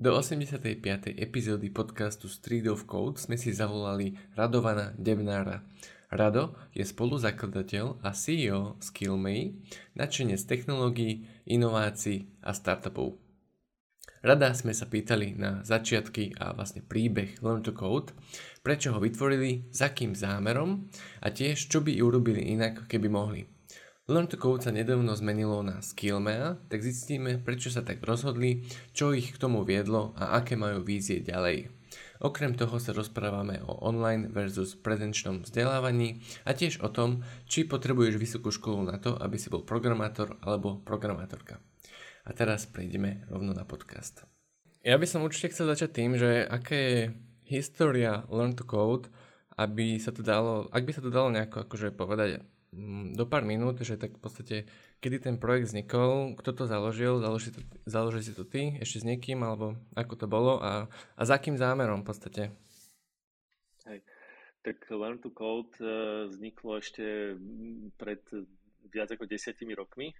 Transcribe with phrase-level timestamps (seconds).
[0.00, 1.12] Do 85.
[1.20, 5.60] epizódy podcastu Street of Code sme si zavolali Radovana Debnára.
[6.08, 9.60] Rado je spoluzakladateľ a CEO Skillmay,
[10.00, 13.20] nadšenec technológií, inovácií a startupov.
[14.24, 18.16] Rada sme sa pýtali na začiatky a vlastne príbeh Learn to Code,
[18.64, 20.88] prečo ho vytvorili, za akým zámerom
[21.20, 23.59] a tiež čo by urobili inak, keby mohli.
[24.10, 29.14] Learn to Code sa nedávno zmenilo na Skillmea, tak zistíme, prečo sa tak rozhodli, čo
[29.14, 31.70] ich k tomu viedlo a aké majú vízie ďalej.
[32.18, 38.18] Okrem toho sa rozprávame o online versus prezenčnom vzdelávaní a tiež o tom, či potrebuješ
[38.18, 41.62] vysokú školu na to, aby si bol programátor alebo programátorka.
[42.26, 44.26] A teraz prejdeme rovno na podcast.
[44.82, 47.00] Ja by som určite chcel začať tým, že aké je
[47.46, 49.06] história Learn to Code,
[49.54, 52.42] aby sa to dalo, ak by sa to dalo nejako akože povedať
[53.14, 54.56] do pár minút, že tak v podstate,
[55.02, 59.42] kedy ten projekt vznikol, kto to založil, založil, založil si to ty ešte s niekým,
[59.42, 60.86] alebo ako to bolo a,
[61.18, 62.42] a za akým zámerom v podstate?
[63.90, 64.06] Hej.
[64.62, 67.34] Tak Learn to Code uh, vzniklo ešte
[67.98, 68.22] pred
[68.90, 70.12] viac ako desiatimi rokmi.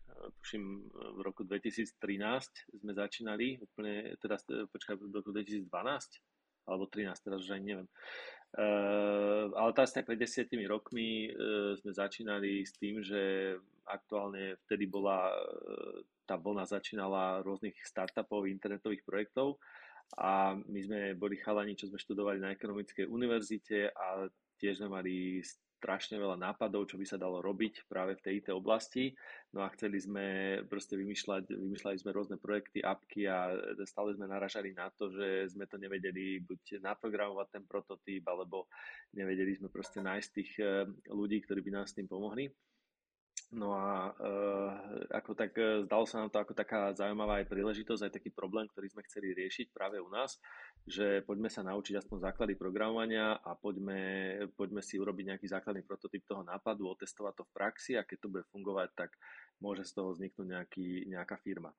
[0.42, 1.98] Tuším, v roku 2013
[2.80, 4.38] sme začínali, úplne, teda,
[4.70, 5.66] počkaj, v roku 2012,
[6.70, 7.88] alebo 13, teraz už ani neviem.
[8.50, 13.54] Uh, ale vlastne pred desiatimi rokmi uh, sme začínali s tým, že
[13.86, 19.62] aktuálne vtedy bola, uh, tá vlna začínala rôznych startupov, internetových projektov
[20.18, 24.26] a my sme boli chalani, čo sme študovali na ekonomickej univerzite a
[24.58, 25.38] tiež sme mali
[25.80, 29.16] strašne veľa nápadov, čo by sa dalo robiť práve v tej IT oblasti.
[29.56, 30.26] No a chceli sme
[30.68, 33.48] proste vymýšľať, vymýšľali sme rôzne projekty, apky a
[33.88, 38.68] stále sme naražali na to, že sme to nevedeli buď naprogramovať ten prototyp, alebo
[39.16, 42.52] nevedeli sme proste nájsť tých eh, ľudí, ktorí by nám s tým pomohli.
[43.50, 44.30] No a e,
[45.10, 48.70] ako tak e, zdalo sa nám to ako taká zaujímavá aj príležitosť, aj taký problém,
[48.70, 50.38] ktorý sme chceli riešiť práve u nás,
[50.86, 53.98] že poďme sa naučiť aspoň základy programovania a poďme,
[54.54, 58.30] poďme si urobiť nejaký základný prototyp toho nápadu, otestovať to v praxi a keď to
[58.30, 59.19] bude fungovať, tak
[59.60, 61.71] môže z toho vzniknúť nejaký, nejaká firma.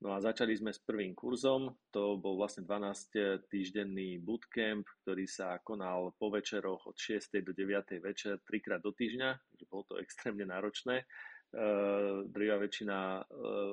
[0.00, 5.60] No a začali sme s prvým kurzom, to bol vlastne 12 týždenný bootcamp, ktorý sa
[5.60, 7.36] konal po večeroch od 6.
[7.44, 8.00] do 9.
[8.00, 9.30] večer, trikrát do týždňa,
[9.60, 11.04] že bolo to extrémne náročné.
[11.50, 13.26] Uh, drvia väčšina uh,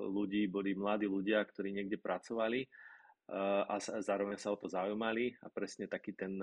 [0.09, 5.47] ľudí boli mladí ľudia, ktorí niekde pracovali uh, a zároveň sa o to zaujímali a
[5.47, 6.41] presne taký ten,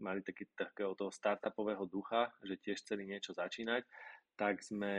[0.00, 3.86] mali taký, takého toho startupového ducha, že tiež chceli niečo začínať
[4.34, 4.94] tak sme,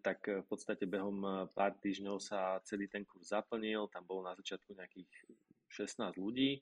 [0.00, 4.36] tak v podstate behom eh, pár týždňov sa celý ten kurz zaplnil, tam bolo na
[4.36, 5.08] začiatku nejakých
[5.68, 6.60] 16 ľudí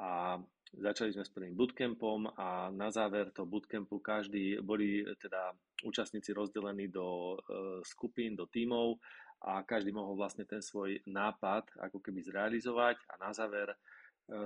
[0.00, 0.40] a
[0.80, 5.52] začali sme s prvým bootcampom a na záver toho bootcampu každý, boli teda
[5.84, 7.36] účastníci rozdelení do
[7.82, 8.96] skupín, do tímov
[9.44, 13.74] a každý mohol vlastne ten svoj nápad ako keby zrealizovať a na záver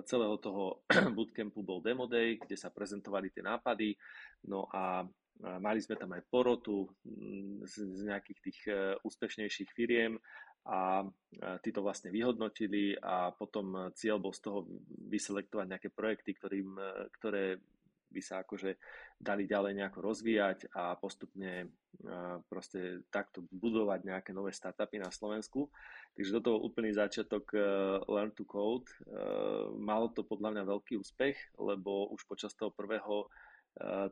[0.09, 0.81] celého toho
[1.17, 3.93] bootcampu bol demo day, kde sa prezentovali tie nápady,
[4.49, 5.05] no a
[5.43, 10.17] Mali sme tam aj porotu mm, z, z nejakých tých e, úspešnejších firiem
[10.65, 11.05] a
[11.61, 14.65] tí to vlastne vyhodnotili a potom cieľ bol z toho
[15.13, 16.91] vyselektovať nejaké projekty, ktorým, e,
[17.21, 17.61] ktoré
[18.15, 18.79] by sa akože
[19.19, 21.69] dali ďalej nejako rozvíjať a postupne e,
[22.47, 25.69] proste takto budovať nejaké nové startupy na Slovensku.
[26.15, 27.59] Takže toto bol úplný začiatok
[28.07, 28.87] Learn to Code.
[29.75, 33.27] Malo to podľa mňa veľký úspech, lebo už počas toho prvého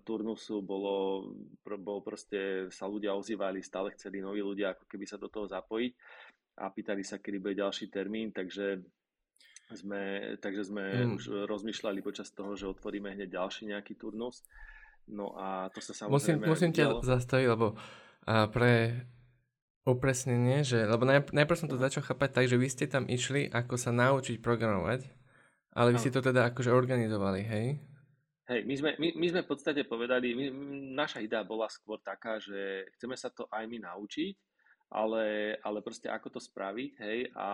[0.02, 1.30] turnusu bolo,
[1.62, 5.92] bol proste, sa ľudia ozývali, stále chceli noví ľudia ako keby sa do toho zapojiť
[6.58, 8.82] a pýtali sa, kedy bude ďalší termín, takže
[9.72, 11.16] sme, takže sme mm.
[11.16, 14.44] už rozmýšľali počas toho, že otvoríme hneď ďalší nejaký turnus.
[15.08, 16.44] No a to sa samozrejme...
[16.44, 17.78] Musím, musím ťa zastaviť, lebo
[18.22, 19.02] a pre
[19.82, 23.50] upresnenie, že, lebo najp- najprv som to začal chápať tak, že vy ste tam išli
[23.50, 25.10] ako sa naučiť programovať,
[25.74, 26.02] ale vy no.
[26.02, 27.66] ste to teda akože organizovali, hej?
[28.42, 30.46] Hej, my sme, my, my sme v podstate povedali, my,
[30.98, 34.34] naša idea bola skôr taká, že chceme sa to aj my naučiť,
[34.92, 37.50] ale, ale proste ako to spraviť, hej, a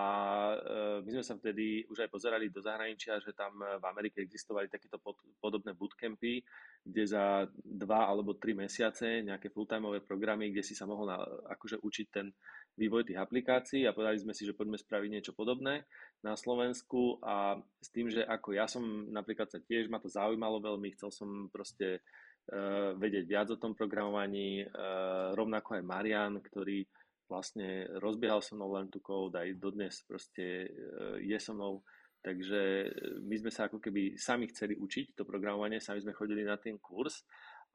[0.57, 4.67] e, my sme sa vtedy už aj pozerali do zahraničia, že tam v Amerike existovali
[4.73, 6.43] takéto pod, podobné bootcampy,
[6.83, 11.21] kde za dva alebo tri mesiace nejaké full-timeové programy, kde si sa mohol na,
[11.53, 12.33] akože učiť ten
[12.79, 15.83] vývoj tých aplikácií a povedali sme si, že poďme spraviť niečo podobné
[16.23, 20.63] na Slovensku a s tým, že ako ja som napríklad sa tiež, ma to zaujímalo
[20.63, 26.87] veľmi, chcel som proste uh, vedieť viac o tom programovaní, uh, rovnako aj Marian, ktorý
[27.29, 31.83] vlastne rozbiehal so mnou Learn to Code, aj dodnes proste uh, je so mnou,
[32.23, 32.89] takže
[33.27, 36.79] my sme sa ako keby sami chceli učiť to programovanie, sami sme chodili na ten
[36.79, 37.27] kurz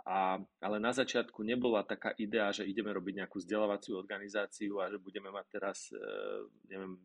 [0.04, 5.00] a, ale na začiatku nebola taká idea, že ideme robiť nejakú vzdelávaciu organizáciu a že
[5.00, 5.88] budeme mať teraz,
[6.68, 7.00] neviem,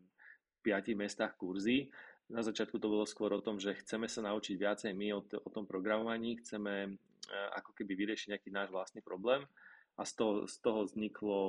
[0.59, 1.87] piatich mestách kurzy,
[2.29, 5.49] na začiatku to bolo skôr o tom, že chceme sa naučiť viacej my o, o
[5.49, 6.93] tom programovaní, chceme
[7.57, 9.45] ako keby vyriešiť nejaký náš vlastný problém
[9.97, 11.39] a z toho, z toho, vzniklo,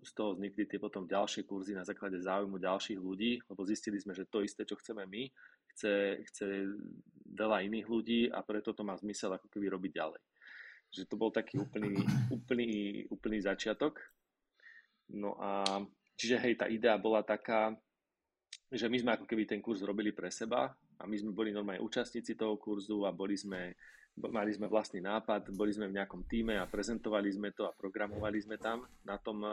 [0.00, 4.16] z toho vznikli tie potom ďalšie kurzy na základe záujmu ďalších ľudí, lebo zistili sme,
[4.16, 5.28] že to isté, čo chceme my,
[5.74, 6.46] chce, chce
[7.36, 10.22] veľa iných ľudí a preto to má zmysel ako keby robiť ďalej.
[10.90, 12.02] Že to bol taký úplný,
[12.36, 12.70] úplný,
[13.10, 13.98] úplný začiatok.
[15.10, 15.82] No a
[16.18, 17.74] čiže hej, tá idea bola taká,
[18.70, 21.82] že my sme ako keby ten kurz robili pre seba a my sme boli normálne
[21.82, 23.74] účastníci toho kurzu a boli sme
[24.18, 28.36] mali sme vlastný nápad, boli sme v nejakom týme a prezentovali sme to a programovali
[28.42, 29.52] sme tam na tom eh,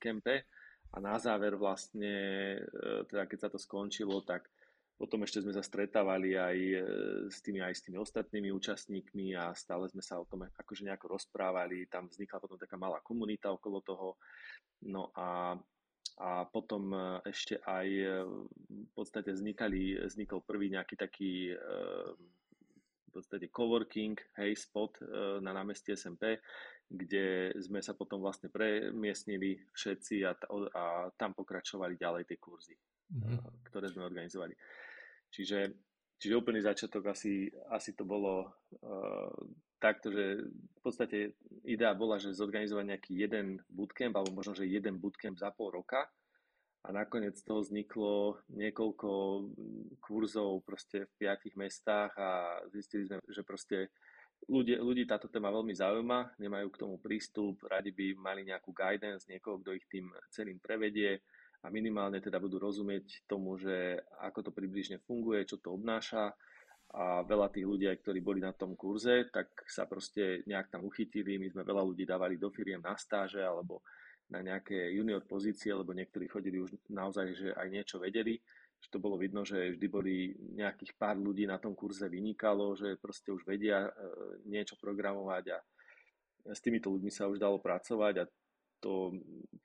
[0.00, 0.48] kempe
[0.90, 2.14] a na záver vlastne,
[2.58, 4.48] eh, teda keď sa to skončilo, tak
[4.98, 6.82] potom ešte sme sa stretávali aj eh,
[7.30, 11.14] s tými, aj s tými ostatnými účastníkmi a stále sme sa o tom akože nejako
[11.14, 11.86] rozprávali.
[11.86, 14.18] Tam vznikla potom taká malá komunita okolo toho.
[14.90, 15.54] No a,
[16.18, 16.94] a potom
[17.26, 17.88] ešte aj
[18.66, 21.54] v podstate vznikali, vznikol prvý nejaký taký
[23.08, 25.04] v podstate coworking, hej, spot e,
[25.40, 26.38] na námestí SMP,
[26.88, 30.36] kde sme sa potom vlastne premiestnili všetci a,
[30.76, 30.84] a
[31.16, 33.68] tam pokračovali ďalej tie kurzy, mm-hmm.
[33.68, 34.52] ktoré sme organizovali.
[35.28, 35.72] Čiže,
[36.16, 39.32] čiže úplný začiatok asi, asi to bolo uh,
[39.78, 44.98] takto, že v podstate idea bola, že zorganizovať nejaký jeden bootcamp, alebo možno, že jeden
[44.98, 46.08] bootcamp za pol roka,
[46.86, 49.10] a nakoniec z toho vzniklo niekoľko
[49.98, 53.90] kurzov proste v piatich mestách a zistili sme, že proste
[54.46, 59.26] ľudí, ľudí táto téma veľmi zaujíma, nemajú k tomu prístup, radi by mali nejakú guidance,
[59.26, 61.18] niekoho, kto ich tým celým prevedie
[61.62, 66.30] a minimálne teda budú rozumieť tomu, že ako to približne funguje, čo to obnáša
[66.88, 71.36] a veľa tých ľudí, ktorí boli na tom kurze, tak sa proste nejak tam uchytili.
[71.36, 73.84] My sme veľa ľudí dávali do firiem na stáže alebo
[74.32, 78.40] na nejaké junior pozície, lebo niektorí chodili už naozaj, že aj niečo vedeli,
[78.80, 82.96] že to bolo vidno, že vždy boli nejakých pár ľudí na tom kurze vynikalo, že
[83.00, 83.90] proste už vedia e,
[84.48, 85.58] niečo programovať a
[86.48, 88.28] s týmito ľuďmi sa už dalo pracovať a
[88.78, 89.14] to,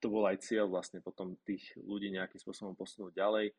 [0.02, 3.54] to bol aj cieľ vlastne potom tých ľudí nejakým spôsobom posunúť ďalej,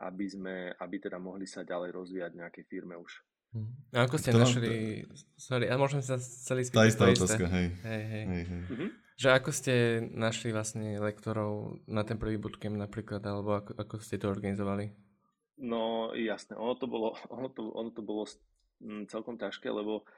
[0.00, 3.12] aby sme, aby teda mohli sa ďalej rozvíjať v nejakej firme už.
[3.50, 3.70] Hm.
[3.92, 5.14] A ako ste to našli, to...
[5.34, 7.68] sorry, a môžem sa celý spýtať Tá istá otázka, hej.
[7.82, 8.24] Hej, hej.
[8.24, 8.62] hej, hej.
[8.70, 8.90] Mm-hmm.
[9.20, 9.74] Že ako ste
[10.16, 14.94] našli vlastne lektorov na ten prvý bootcamp napríklad, alebo ako, ako ste to organizovali?
[15.60, 18.24] No jasné, ono to bolo, ono to, ono to bolo
[19.10, 20.08] celkom ťažké, lebo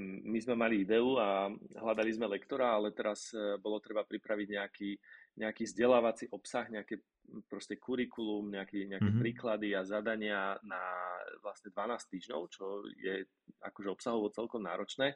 [0.00, 4.90] my sme mali ideu a hľadali sme lektora, ale teraz e, bolo treba pripraviť nejaký,
[5.36, 7.04] nejaký vzdelávací obsah, nejaké
[7.48, 9.24] proste kurikulum, nejaké, nejaké mm-hmm.
[9.24, 10.80] príklady a zadania na
[11.44, 13.24] vlastne 12 týždňov, čo je
[13.60, 15.12] akože obsahovo celkom náročné.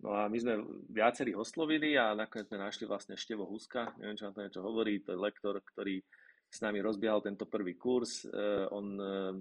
[0.00, 0.54] No a my sme
[0.90, 5.04] viacerých oslovili a nakoniec sme našli vlastne Števo Huska, neviem, čo na to niečo hovorí,
[5.04, 6.02] to je lektor, ktorý
[6.50, 8.26] s nami rozbiehal tento prvý kurz.
[8.26, 9.34] Uh, on uh,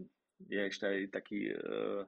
[0.44, 2.06] je ešte aj taký uh,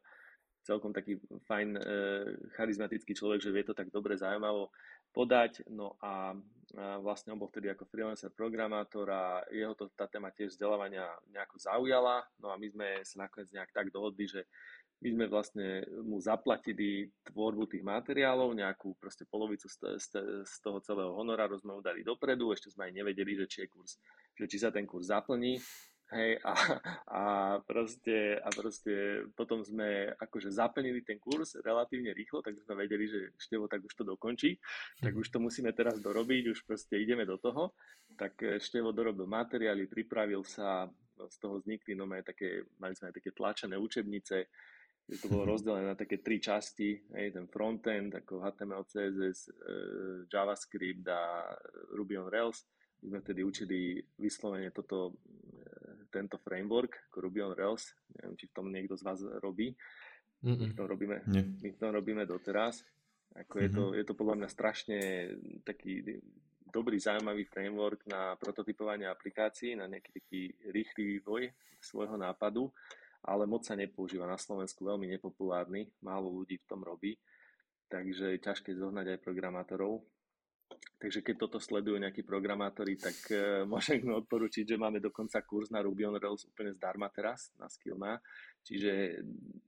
[0.66, 4.74] celkom taký fajn, uh, charizmatický človek, že vie to tak dobre zaujímavo
[5.16, 5.64] podať.
[5.72, 6.36] No a,
[7.00, 11.56] vlastne on bol vtedy ako freelancer programátor a jeho to, tá téma tiež vzdelávania nejako
[11.56, 12.28] zaujala.
[12.44, 14.44] No a my sme sa nakoniec nejak tak dohodli, že
[15.00, 21.56] my sme vlastne mu zaplatili tvorbu tých materiálov, nejakú proste polovicu z toho celého honoráru
[21.64, 24.00] sme mu dali dopredu, ešte sme aj nevedeli, že či, je kurz,
[24.36, 25.60] že či sa ten kurz zaplní.
[26.14, 26.54] Hej, a,
[27.10, 27.24] a,
[27.66, 33.34] proste, a proste potom sme akože zaplnili ten kurz relatívne rýchlo, tak sme vedeli, že
[33.42, 34.54] Števo tak už to dokončí,
[35.02, 37.74] tak už to musíme teraz dorobiť, už proste ideme do toho.
[38.14, 40.86] Tak Števo dorobil materiály, pripravil sa,
[41.18, 44.46] z toho vznikli no, také, mali sme aj také tlačené učebnice,
[45.06, 49.52] že to bolo rozdelené na také tri časti, hej, ten frontend ako HTML, CSS, e,
[50.26, 51.46] JavaScript a
[51.94, 52.66] Ruby on Rails.
[53.06, 55.14] My sme vtedy učili vyslovene toto,
[56.16, 57.92] tento framework ako Ruby on Rails.
[58.16, 59.76] Neviem, či v tom niekto z vás robí.
[60.46, 61.26] My v tom robíme,
[61.60, 62.86] my v tom robíme doteraz.
[63.36, 63.94] Ako je, to, mhm.
[64.00, 64.98] je to podľa mňa strašne
[65.68, 66.24] taký
[66.64, 70.42] dobrý, zaujímavý framework na prototypovanie aplikácií, na nejaký taký
[70.72, 71.52] rýchly vývoj
[71.84, 72.72] svojho nápadu
[73.26, 77.18] ale moc sa nepoužíva na Slovensku, veľmi nepopulárny, málo ľudí v tom robí,
[77.90, 80.06] takže je ťažké zohnať aj programátorov.
[80.96, 85.84] Takže keď toto sledujú nejakí programátori, tak uh, môžem odporučiť, že máme dokonca kurz na
[85.84, 88.18] Ruby on Rails úplne zdarma teraz na Skillma,
[88.66, 89.22] čiže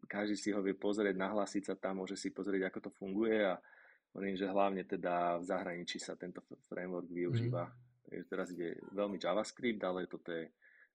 [0.09, 3.59] každý si ho vie pozrieť, nahlásiť sa tam, môže si pozrieť, ako to funguje a
[4.15, 7.69] hovorím, že hlavne teda v zahraničí sa tento framework využíva.
[7.69, 8.23] Mm.
[8.31, 10.47] Teraz ide veľmi JavaScript, ale toto je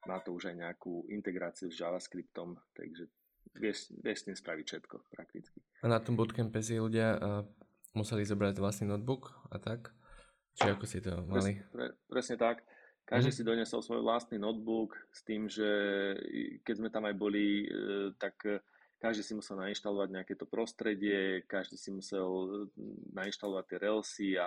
[0.06, 3.06] má to už aj nejakú integráciu s JavaScriptom, takže
[3.54, 5.58] vieš, vieš s tým spraviť všetko prakticky.
[5.82, 7.46] A na tom bootcampe si ľudia uh,
[7.92, 9.92] museli zobrať vlastný notebook a tak?
[10.56, 11.56] Či ako si to mali?
[11.56, 12.56] Presne, pre, presne tak.
[13.08, 13.36] každý mm.
[13.36, 15.68] si donesol svoj vlastný notebook s tým, že
[16.64, 17.66] keď sme tam aj boli,
[18.20, 18.36] tak
[19.02, 22.30] každý si musel nainštalovať nejaké to prostredie, každý si musel
[23.10, 24.46] nainštalovať tie relsy a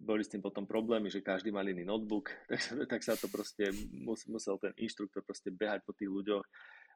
[0.00, 3.74] boli s tým potom problémy, že každý mal iný notebook, tak, tak sa to proste
[4.30, 6.46] musel ten inštruktor proste behať po tých ľuďoch.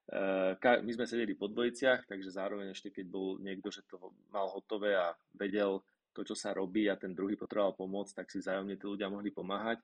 [0.05, 4.53] Eh, my sme sedeli po dvojiciach, takže zároveň ešte keď bol niekto, že to mal
[4.53, 5.81] hotové a vedel
[6.13, 9.33] to, čo sa robí a ten druhý potreboval pomôcť, tak si vzájomne tí ľudia mohli
[9.33, 9.81] pomáhať.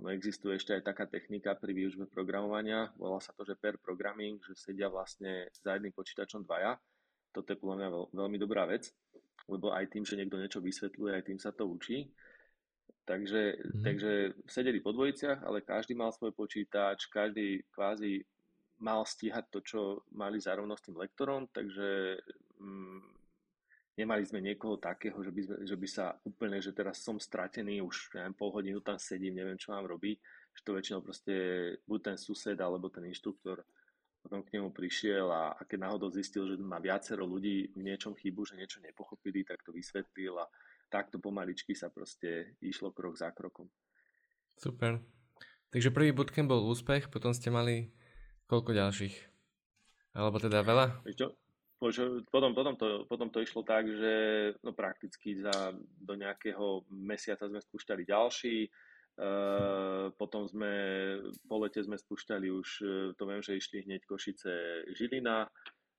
[0.00, 4.40] Ono existuje ešte aj taká technika pri výučbe programovania, volá sa to, že pair programming,
[4.44, 6.76] že sedia vlastne za jedným počítačom dvaja.
[7.32, 8.92] Toto je podľa mňa veľmi dobrá vec,
[9.48, 12.12] lebo aj tým, že niekto niečo vysvetľuje, aj tým sa to učí.
[13.08, 13.82] Takže, mm.
[13.82, 14.12] takže
[14.46, 18.22] sedeli po dvojiciach, ale každý mal svoj počítač, každý kvázi
[18.82, 19.80] mal stíhať to, čo
[20.12, 22.18] mali zároveň s tým lektorom, takže
[22.58, 23.02] mm,
[24.02, 27.78] nemali sme niekoho takého, že by, sme, že by sa úplne, že teraz som stratený,
[27.78, 30.18] už neviem, pol hodinu tam sedím, neviem, čo mám robiť,
[30.52, 31.34] že to väčšinou proste
[31.86, 33.62] buď ten sused alebo ten inštruktor
[34.22, 38.14] potom k nemu prišiel a, a keď náhodou zistil, že má viacero ľudí v niečom
[38.14, 40.46] chybu, že niečo nepochopili, tak to vysvetlil a
[40.86, 43.66] takto pomaličky sa proste išlo krok za krokom.
[44.54, 45.02] Super.
[45.74, 47.90] Takže prvý bootcamp bol úspech, potom ste mali
[48.52, 49.16] koľko ďalších?
[50.12, 51.00] Alebo teda veľa?
[52.28, 54.14] Potom, potom, to, potom to išlo tak, že
[54.60, 58.70] no prakticky za, do nejakého mesiaca sme spúšťali ďalší, e,
[60.14, 60.72] potom sme,
[61.48, 62.68] po lete sme spúšťali už,
[63.18, 65.48] to viem, že išli hneď Košice Žilina,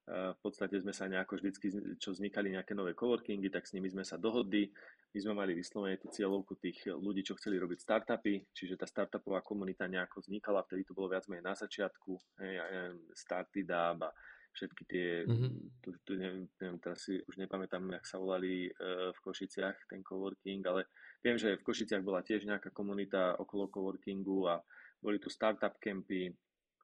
[0.08, 4.04] v podstate sme sa nejako vždycky, čo vznikali nejaké nové coworkingy, tak s nimi sme
[4.04, 4.68] sa dohodli.
[5.16, 9.46] My sme mali vyslovene tú cieľovku tých ľudí, čo chceli robiť startupy, čiže tá startupová
[9.46, 14.02] komunita nejako vznikala, vtedy to bolo viac menej na začiatku, hej, ja neviem, Starty Dab
[14.04, 14.12] a
[14.54, 15.52] všetky tie, mm-hmm.
[15.86, 20.02] tu, tu neviem, neviem, teraz si už nepamätám, jak sa volali uh, v Košiciach ten
[20.02, 20.90] coworking, ale
[21.22, 24.62] viem, že v Košiciach bola tiež nejaká komunita okolo coworkingu a
[24.98, 26.34] boli tu startup campy,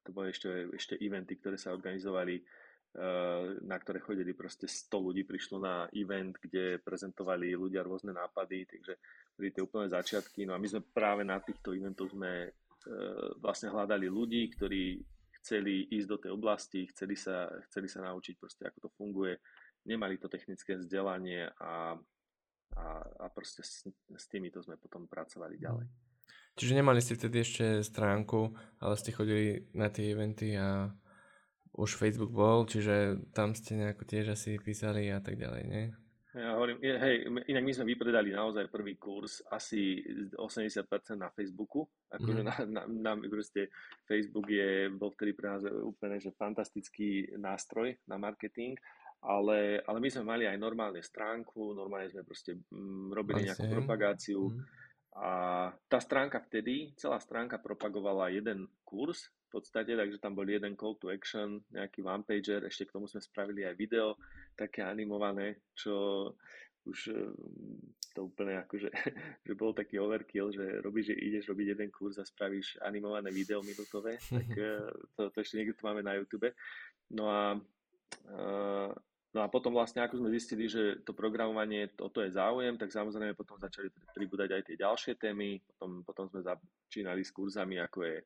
[0.06, 2.42] to boli ešte, ešte eventy, ktoré sa organizovali
[3.62, 8.98] na ktoré chodili proste 100 ľudí, prišlo na event, kde prezentovali ľudia rôzne nápady, takže
[9.38, 10.42] boli tie úplné začiatky.
[10.42, 12.52] No a my sme práve na týchto eventoch sme eh,
[13.38, 14.98] vlastne hľadali ľudí, ktorí
[15.40, 19.38] chceli ísť do tej oblasti, chceli sa, chceli sa naučiť proste, ako to funguje,
[19.86, 21.96] nemali to technické vzdelanie a,
[22.76, 22.86] a,
[23.22, 25.86] a proste s, s týmito sme potom pracovali ďalej.
[26.58, 28.52] Čiže nemali ste vtedy ešte stránku,
[28.84, 30.92] ale ste chodili na tie eventy a
[31.74, 35.84] už Facebook bol, čiže tam ste nejako tiež asi písali a tak ďalej, nie?
[36.30, 39.98] Ja hovorím, hej, inak my sme vypredali naozaj prvý kurz asi
[40.38, 40.86] 80%
[41.18, 41.82] na Facebooku.
[42.06, 42.46] Akože mm.
[42.46, 43.74] na, na, na, proste
[44.06, 48.78] Facebook je, bol vtedy pre nás úplne že fantastický nástroj na marketing,
[49.26, 54.54] ale, ale my sme mali aj normálne stránku, normálne sme proste mm, robili nejakú propagáciu.
[54.54, 54.62] Mm.
[55.18, 55.30] A
[55.90, 60.94] tá stránka vtedy, celá stránka propagovala jeden kurz, v podstate, takže tam bol jeden call
[61.02, 64.14] to action, nejaký one pager, ešte k tomu sme spravili aj video,
[64.54, 66.30] také animované, čo
[66.86, 67.34] už eh,
[68.14, 68.88] to úplne akože,
[69.46, 73.60] že bol taký overkill, že robíš, že ideš robiť jeden kurz a spravíš animované video
[73.60, 74.86] minútové, tak eh,
[75.18, 76.54] to, to ešte niekde tu máme na YouTube.
[77.10, 77.58] No a,
[78.30, 78.90] eh,
[79.34, 82.94] no a potom vlastne, ako sme zistili, že to programovanie, o to je záujem, tak
[82.94, 88.06] samozrejme potom začali pribúdať aj tie ďalšie témy, potom, potom sme začínali s kurzami, ako
[88.06, 88.16] je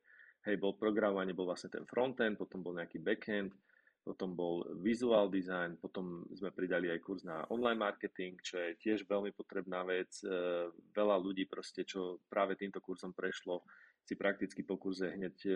[0.44, 3.56] Hej, bol programovanie, bol vlastne ten frontend, potom bol nejaký backend,
[4.04, 9.08] potom bol visual design, potom sme pridali aj kurz na online marketing, čo je tiež
[9.08, 10.12] veľmi potrebná vec.
[10.20, 13.64] E, veľa ľudí proste, čo práve týmto kurzom prešlo,
[14.04, 15.52] si prakticky po kurze hneď e,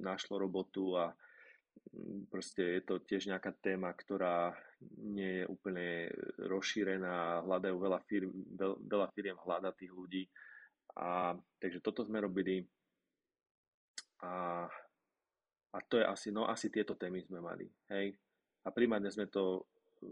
[0.00, 1.12] našlo robotu a
[1.92, 4.56] mm, proste je to tiež nejaká téma, ktorá
[4.96, 6.08] nie je úplne
[6.40, 8.32] rozšírená, hľadajú veľa firm,
[8.88, 10.24] veľa firiem hľada tých ľudí.
[10.96, 12.64] A, takže toto sme robili.
[14.24, 14.66] A,
[15.72, 18.12] a to je asi, no asi tieto témy sme mali, hej.
[18.64, 19.64] A primárne sme to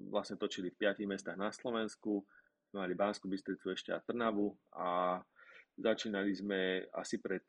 [0.09, 2.25] vlastne točili v piatich mestách na Slovensku,
[2.69, 5.21] sme mali Banskú Bystricu ešte a Trnavu a
[5.79, 7.45] začínali sme asi pred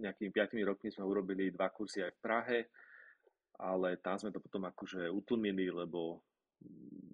[0.00, 2.58] nejakými 5 rokmi sme urobili dva kursy aj v Prahe,
[3.60, 6.24] ale tam sme to potom akože utlmili, lebo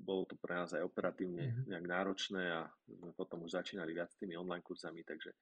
[0.08, 1.66] bolo to pre nás aj operatívne mm-hmm.
[1.68, 5.36] nejak náročné a sme potom už začínali viac tými online kurzami, takže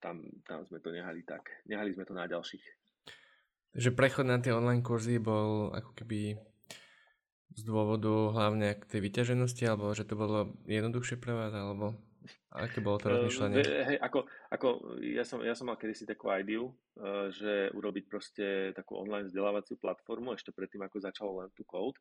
[0.00, 1.64] tam, tam sme to nehali tak.
[1.68, 2.85] Nehali sme to na ďalších
[3.76, 6.40] že prechod na tie online kurzy bol ako keby
[7.56, 11.96] z dôvodu hlavne k tej vyťaženosti, alebo že to bolo jednoduchšie pre vás, alebo
[12.52, 13.60] aké bolo to rozmýšľanie?
[13.60, 14.66] Uh, hej, ako, ako
[15.04, 19.76] ja, som, ja som mal kedysi takú ideu, uh, že urobiť proste takú online vzdelávaciu
[19.80, 22.00] platformu ešte predtým, ako začalo len tu Code.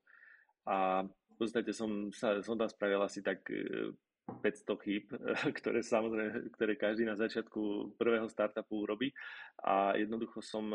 [0.65, 3.91] A v podstate som, sa, som tam spravil asi tak uh,
[4.25, 5.05] 500 chýb,
[5.61, 9.13] ktoré samozrejme, ktoré každý na začiatku prvého startupu urobí.
[9.61, 10.69] A jednoducho som,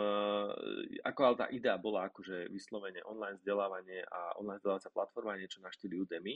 [1.02, 5.70] ako ale tá idea bola akože vyslovene online vzdelávanie a online vzdelávacia platforma, niečo na
[5.70, 6.34] štýli Udemy.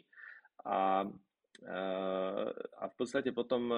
[0.67, 1.07] A
[2.75, 3.73] a v podstate potom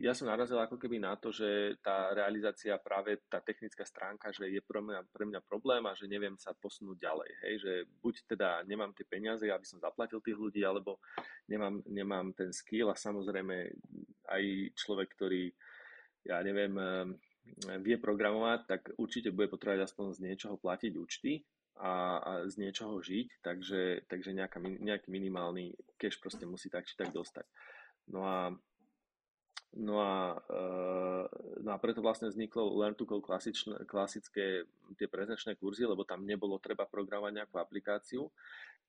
[0.00, 4.48] ja som narazil ako keby na to, že tá realizácia, práve tá technická stránka, že
[4.48, 7.30] je pre mňa, pre mňa problém a že neviem sa posunúť ďalej.
[7.44, 7.54] Hej?
[7.60, 11.04] Že buď teda nemám tie peniaze, aby som zaplatil tých ľudí, alebo
[11.52, 13.68] nemám, nemám ten skill a samozrejme
[14.32, 15.52] aj človek, ktorý,
[16.24, 16.72] ja neviem,
[17.84, 21.44] vie programovať, tak určite bude potrebovať aspoň z niečoho platiť účty
[21.80, 26.94] a, a z niečoho žiť, takže, takže nejaká, nejaký minimálny cash proste musí tak či
[26.94, 27.48] tak dostať.
[28.12, 28.52] No a,
[29.80, 30.64] no a, e,
[31.64, 34.68] no a preto vlastne vzniklo Learn to Code klasičné, klasické
[35.00, 38.28] tie prezenčné kurzy, lebo tam nebolo treba programovať nejakú aplikáciu.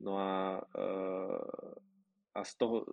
[0.03, 0.81] No a e,
[2.31, 2.87] a z toho,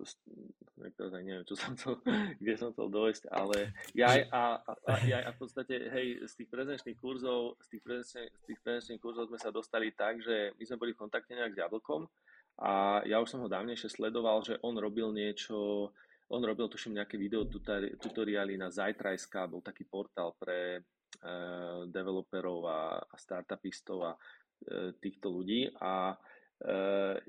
[0.99, 2.03] teraz aj neviem, čo som chcel,
[2.43, 6.51] kde som chcel dojsť, ale ja aj, a, a, a, v podstate, hej, z tých
[6.51, 10.65] prezenčných kurzov, z tých, prezenčných, z tých prezenčných kurzov sme sa dostali tak, že my
[10.67, 12.11] sme boli v kontakte nejak s Jablkom
[12.59, 15.91] a ja už som ho dávnejšie sledoval, že on robil niečo,
[16.35, 17.47] on robil tuším nejaké video
[18.03, 25.31] tutoriály na Zajtrajska, bol taký portál pre uh, developerov a, a startupistov a uh, týchto
[25.31, 26.19] ľudí a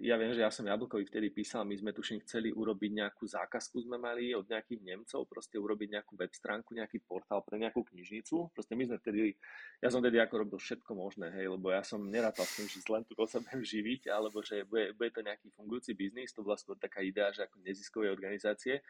[0.02, 3.78] ja viem, že ja som Jablkovi vtedy písal, my sme tuším chceli urobiť nejakú zákazku,
[3.86, 8.50] sme mali od nejakých Nemcov, proste urobiť nejakú web stránku, nejaký portál pre nejakú knižnicu.
[8.50, 9.38] Proste my sme vtedy,
[9.86, 12.82] ja som vtedy ako robil všetko možné, hej, lebo ja som nerátal s tým, že
[12.90, 16.58] len tu sa budem živiť, alebo že bude, bude to nejaký fungujúci biznis, to bola
[16.58, 18.82] skôr taká idea, že ako neziskové organizácie.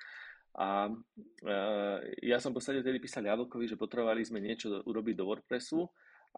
[0.56, 5.28] A uh, ja som v podstate vtedy písal Jablkovi, že potrebovali sme niečo urobiť do
[5.28, 5.84] WordPressu,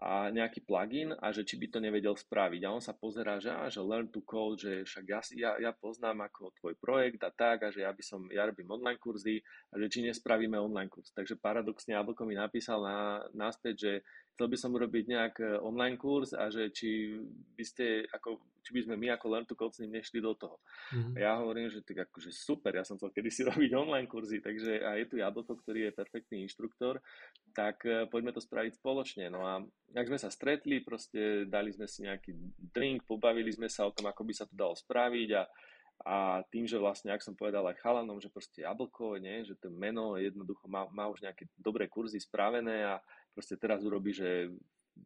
[0.01, 2.61] a nejaký plugin a že či by to nevedel spraviť.
[2.65, 5.71] A on sa pozerá, že, á, že learn to code, že však ja, ja, ja
[5.77, 9.45] poznám ako tvoj projekt a tak a že ja by som, ja robím online kurzy
[9.69, 11.13] a že či nespravíme online kurz.
[11.13, 13.93] Takže paradoxne Abelko mi napísal na, naspäť, že
[14.41, 17.13] chcel by som urobiť nejak e, online kurz a že či
[17.53, 20.33] by ste, ako, či by sme my ako Learn to Code s ním nešli do
[20.33, 20.57] toho.
[20.89, 21.13] Mm-hmm.
[21.13, 24.81] A ja hovorím, že tak akože super, ja som chcel kedysi robiť online kurzy, takže
[24.81, 26.97] a je tu Jablko, ktorý je perfektný inštruktor,
[27.53, 29.29] tak e, poďme to spraviť spoločne.
[29.29, 29.61] No a
[29.93, 32.33] ak sme sa stretli, proste dali sme si nejaký
[32.73, 35.45] drink, pobavili sme sa o tom, ako by sa to dalo spraviť a
[36.01, 39.69] a tým, že vlastne, ak som povedal aj chalanom, že proste jablko, nie, že to
[39.69, 42.97] meno jednoducho má, má už nejaké dobré kurzy spravené a
[43.31, 44.51] proste teraz urobí, že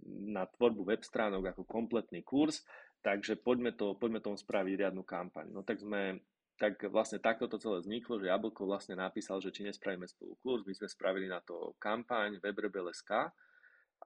[0.05, 2.65] na tvorbu web stránok ako kompletný kurz,
[3.05, 5.53] takže poďme, to, poďme tomu spraviť riadnu kampaň.
[5.53, 6.19] No tak sme,
[6.57, 10.65] tak vlastne takto to celé vzniklo, že Jablko vlastne napísal, že či nespravíme spolu kurz,
[10.65, 13.29] my sme spravili na to kampaň webrebel.sk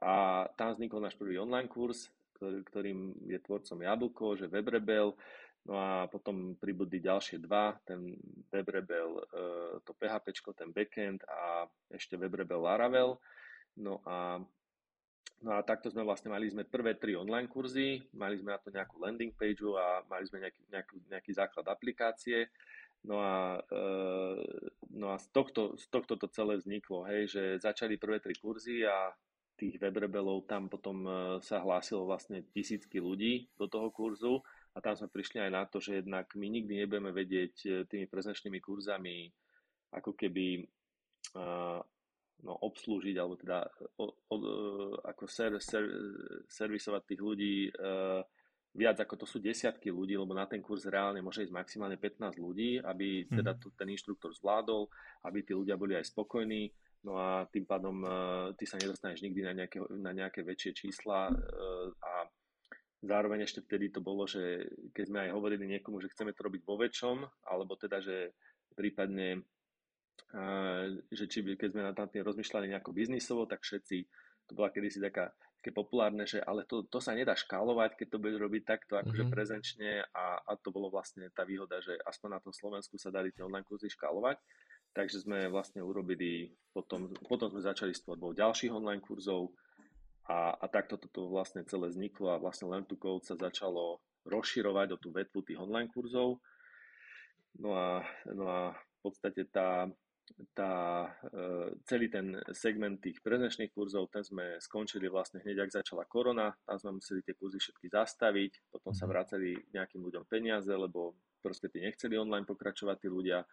[0.04, 0.14] a
[0.56, 5.12] tam vznikol náš prvý online kurz, ktorý, ktorým je tvorcom Jablko, že Webrebel,
[5.68, 8.16] No a potom pribudli ďalšie dva, ten
[8.50, 9.24] WebRebel, e,
[9.84, 13.20] to PHP, ten backend a ešte WebRebel Laravel.
[13.78, 14.42] No a,
[15.46, 18.74] no a takto sme vlastne mali sme prvé tri online kurzy, mali sme na to
[18.74, 22.50] nejakú landing page a mali sme nejaký, nejaký, nejaký základ aplikácie.
[23.00, 23.84] No a, e,
[24.92, 28.84] no a z, tohto, z tohto to celé vzniklo, hej, že začali prvé tri kurzy
[28.84, 29.16] a
[29.56, 31.12] tých webrebelov tam potom e,
[31.44, 34.44] sa hlásilo vlastne tisícky ľudí do toho kurzu
[34.76, 38.08] a tam sme prišli aj na to, že jednak my nikdy nebudeme vedieť e, tými
[38.08, 39.32] prezenčnými kurzami
[39.92, 40.70] ako keby
[42.44, 43.68] no, obslúžiť alebo teda
[44.00, 44.36] o, o,
[45.04, 45.86] ako ser, ser,
[46.48, 48.24] servisovať tých ľudí uh,
[48.76, 52.38] viac ako to sú desiatky ľudí, lebo na ten kurz reálne môže ísť maximálne 15
[52.38, 53.38] ľudí, aby mhm.
[53.42, 54.88] teda tu, ten inštruktor zvládol,
[55.26, 56.70] aby tí ľudia boli aj spokojní.
[57.00, 61.32] No a tým pádom uh, ty sa nedostaneš nikdy na nejaké, na nejaké väčšie čísla
[61.32, 62.28] uh, a
[63.00, 66.68] Zároveň ešte vtedy to bolo, že keď sme aj hovorili niekomu, že chceme to robiť
[66.68, 68.36] vo väčšom, alebo teda, že
[68.76, 69.40] prípadne,
[71.10, 73.98] že či by, keď sme nad tým rozmýšľali nejako biznisovo, tak všetci,
[74.50, 78.22] to bola kedysi taká, také populárne, že ale to, to sa nedá škálovať, keď to
[78.22, 79.36] budeš robiť takto akože mm-hmm.
[79.36, 83.36] prezenčne a, a to bolo vlastne tá výhoda, že aspoň na tom Slovensku sa dali
[83.36, 84.40] tie online kurzy škálovať.
[84.90, 89.54] Takže sme vlastne urobili, potom, potom sme začali s tvorbou ďalších online kurzov,
[90.30, 93.98] a, a takto toto vlastne celé vzniklo a vlastne Learn to Code sa začalo
[94.30, 96.38] rozširovať o tú vetvu tých online kurzov.
[97.58, 99.90] No a, no a v podstate tá,
[100.54, 106.06] tá, e, celý ten segment tých prezenčných kurzov, ten sme skončili vlastne hneď, ak začala
[106.06, 109.12] korona, tam sme museli tie kurzy všetky zastaviť, potom sa mhm.
[109.12, 113.46] vracali nejakým ľuďom peniaze, lebo proste tí nechceli online pokračovať tí ľudia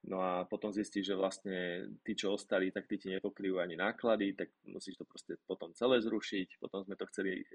[0.00, 4.32] No a potom zistíš, že vlastne tí, čo ostali, tak tí ti nepokryjú ani náklady,
[4.32, 6.56] tak musíš to proste potom celé zrušiť.
[6.56, 7.46] Potom sme to chceli e,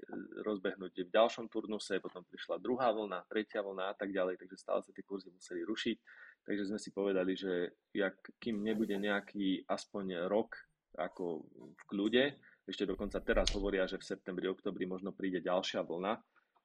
[0.46, 4.80] rozbehnúť v ďalšom turnuse, potom prišla druhá vlna, tretia vlna a tak ďalej, takže stále
[4.86, 5.98] sa tie kurzy museli rušiť.
[6.46, 10.54] Takže sme si povedali, že jak, kým nebude nejaký aspoň rok
[10.94, 12.24] ako v kľude,
[12.66, 16.18] ešte dokonca teraz hovoria, že v septembri, oktobri možno príde ďalšia vlna.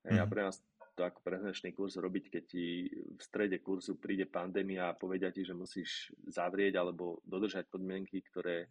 [0.06, 0.18] Mm.
[0.18, 0.30] A mhm.
[0.30, 0.58] pre nás
[0.98, 5.48] to ako prezenčný kurz robiť, keď ti v strede kurzu príde pandémia a povedia ti,
[5.48, 8.68] že musíš zavrieť alebo dodržať podmienky, ktoré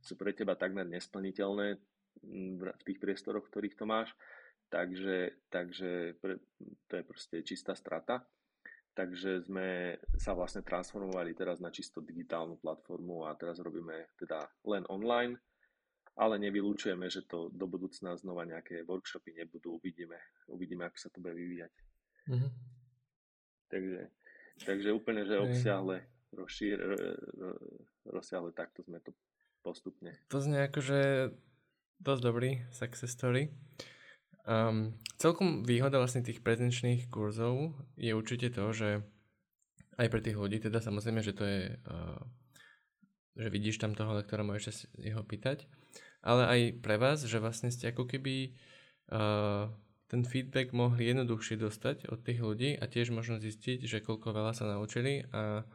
[0.00, 1.76] sú pre teba takmer nesplniteľné
[2.58, 4.10] v tých priestoroch, ktorých to máš.
[4.68, 6.40] Takže, takže pre,
[6.88, 8.24] to je proste čistá strata.
[8.98, 14.82] Takže sme sa vlastne transformovali teraz na čisto digitálnu platformu a teraz robíme teda len
[14.90, 15.38] online
[16.18, 19.78] ale nevylúčujeme, že to do budúcna znova nejaké workshopy nebudú.
[19.78, 20.18] Uvidíme,
[20.50, 21.72] uvidíme ako sa to bude vyvíjať.
[22.26, 22.52] Mm-hmm.
[23.70, 24.00] Takže,
[24.66, 26.02] takže úplne, že obsiahle,
[26.34, 26.78] rozšír,
[28.10, 29.14] rozsiahle takto sme to
[29.62, 30.10] postupne.
[30.34, 31.30] To znie akože
[32.02, 33.54] dosť dobrý success story.
[34.48, 39.04] Um, celkom výhoda vlastne tých prezenčných kurzov je určite to, že
[40.00, 42.22] aj pre tých ľudí, teda samozrejme, že to je, uh,
[43.36, 45.68] že vidíš tam toho lektora, môžeš sa jeho pýtať,
[46.24, 48.56] ale aj pre vás, že vlastne ste ako keby
[49.12, 49.68] uh,
[50.08, 54.56] ten feedback mohli jednoduchšie dostať od tých ľudí a tiež možno zistiť, že koľko veľa
[54.56, 55.68] sa naučili a,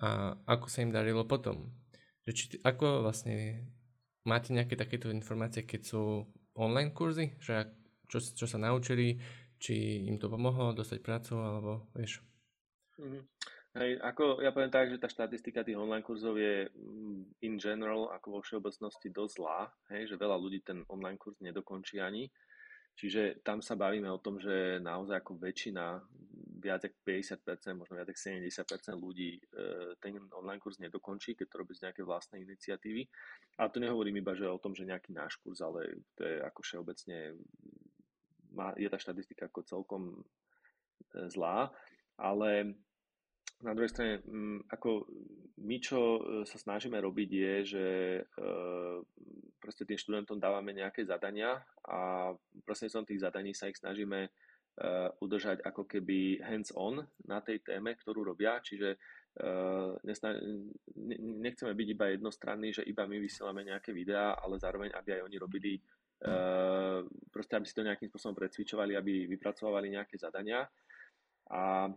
[0.00, 0.08] a
[0.48, 1.68] ako sa im darilo potom.
[2.24, 3.68] Že či, ako vlastne
[4.24, 6.24] máte nejaké takéto informácie, keď sú
[6.56, 7.68] online kurzy, že
[8.10, 9.14] čo, čo sa naučili,
[9.62, 12.20] či im to pomohlo dostať prácu, alebo vieš.
[12.98, 13.22] Mm-hmm.
[13.70, 18.10] Hej, ako ja poviem tak, že tá štatistika tých online kurzov je mm, in general
[18.10, 22.26] ako vo všeobecnosti dosť zlá, hej, že veľa ľudí ten online kurz nedokončí ani.
[22.98, 26.02] Čiže tam sa bavíme o tom, že naozaj ako väčšina,
[26.60, 29.40] viac ako 50%, možno viac ako 70% ľudí e,
[30.02, 33.06] ten online kurz nedokončí, keď to robí z nejaké vlastnej iniciatívy.
[33.62, 36.60] A to nehovorím iba že o tom, že nejaký náš kurz, ale to je ako
[36.60, 37.38] všeobecne,
[38.54, 40.20] má, je tá štatistika ako celkom e,
[41.30, 41.70] zlá.
[42.20, 42.76] Ale
[43.60, 45.08] na druhej strane, mm, ako
[45.60, 47.86] my, čo e, sa snažíme robiť, je, že
[48.20, 48.22] e,
[49.60, 52.32] proste tým študentom dávame nejaké zadania a
[52.88, 54.30] som tých zadaní sa ich snažíme
[55.20, 58.96] udržať ako keby hands-on na tej téme, ktorú robia, čiže
[61.20, 65.36] nechceme byť iba jednostranní, že iba my vysielame nejaké videá, ale zároveň, aby aj oni
[65.36, 65.72] robili
[67.32, 70.68] proste, aby si to nejakým spôsobom precvičovali, aby vypracovali nejaké zadania
[71.48, 71.88] a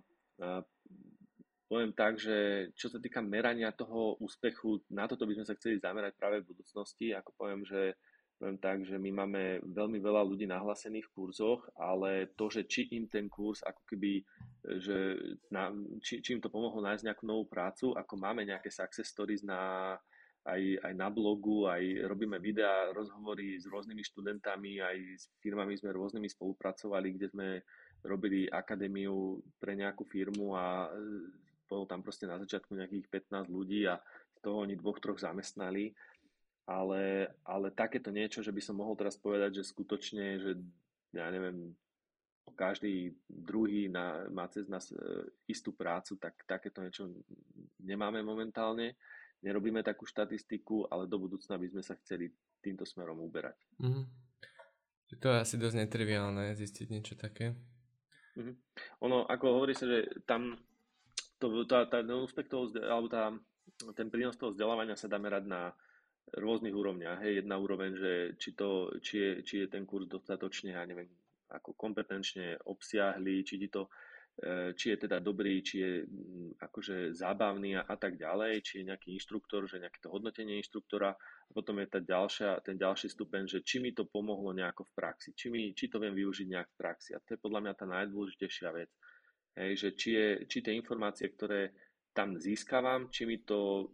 [1.67, 5.81] poviem tak, že čo sa týka merania toho úspechu, na toto by sme sa chceli
[5.81, 7.17] zamerať práve v budúcnosti.
[7.17, 7.97] Ako poviem, že
[8.37, 12.93] poviem tak, že my máme veľmi veľa ľudí nahlásených v kurzoch, ale to, že či
[12.93, 14.21] im ten kurz ako keby,
[14.83, 15.17] že
[15.49, 19.41] na, či, či im to pomohlo nájsť nejakú novú prácu, ako máme nejaké success stories
[19.41, 19.95] na,
[20.43, 25.95] aj, aj na blogu, aj robíme videá, rozhovory s rôznymi študentami, aj s firmami sme
[25.95, 27.47] rôznymi spolupracovali, kde sme
[28.03, 30.91] robili akadémiu pre nejakú firmu a
[31.63, 33.95] bolo tam proste na začiatku nejakých 15 ľudí a
[34.35, 35.95] z toho oni dvoch, troch zamestnali.
[36.63, 40.51] Ale, ale takéto niečo, že by som mohol teraz povedať, že skutočne, že
[41.11, 41.75] ja neviem,
[42.55, 44.95] každý druhý na, má cez nás e,
[45.47, 47.11] istú prácu, tak takéto niečo
[47.79, 48.95] nemáme momentálne.
[49.43, 52.31] Nerobíme takú štatistiku, ale do budúcna by sme sa chceli
[52.63, 53.59] týmto smerom uberať.
[53.83, 54.05] Mm-hmm.
[55.19, 57.51] To je asi dosť netriviálne zistiť niečo také.
[58.39, 58.55] Mm-hmm.
[59.03, 60.55] Ono, ako hovorí sa, že tam
[61.37, 63.35] to, tá, tá, úspech toho, alebo tá,
[63.93, 65.75] ten prínos toho vzdelávania sa dá merať na
[66.39, 67.19] rôznych úrovniach.
[67.19, 71.11] Hej, jedna úroveň, že či, to, či, je, či je ten kurz dostatočne, ja neviem,
[71.51, 73.91] ako kompetenčne obsiahli, či, to, e,
[74.73, 78.89] či je teda dobrý, či je mm, akože zábavný a, a tak ďalej, či je
[78.89, 83.45] nejaký inštruktor, že nejaké to hodnotenie inštruktora a potom je tá ďalšia, ten ďalší stupeň,
[83.45, 86.69] že či mi to pomohlo nejako v praxi, či, mi, či to viem využiť nejak
[86.73, 88.89] v praxi a to je podľa mňa tá najdôležitejšia vec.
[89.53, 91.77] Hej, že či, je, či tie informácie, ktoré
[92.17, 93.93] tam získavam, či mi to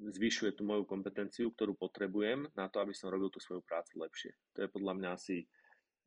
[0.00, 4.32] zvyšuje tú moju kompetenciu, ktorú potrebujem na to, aby som robil tú svoju prácu lepšie.
[4.56, 5.44] To je podľa mňa asi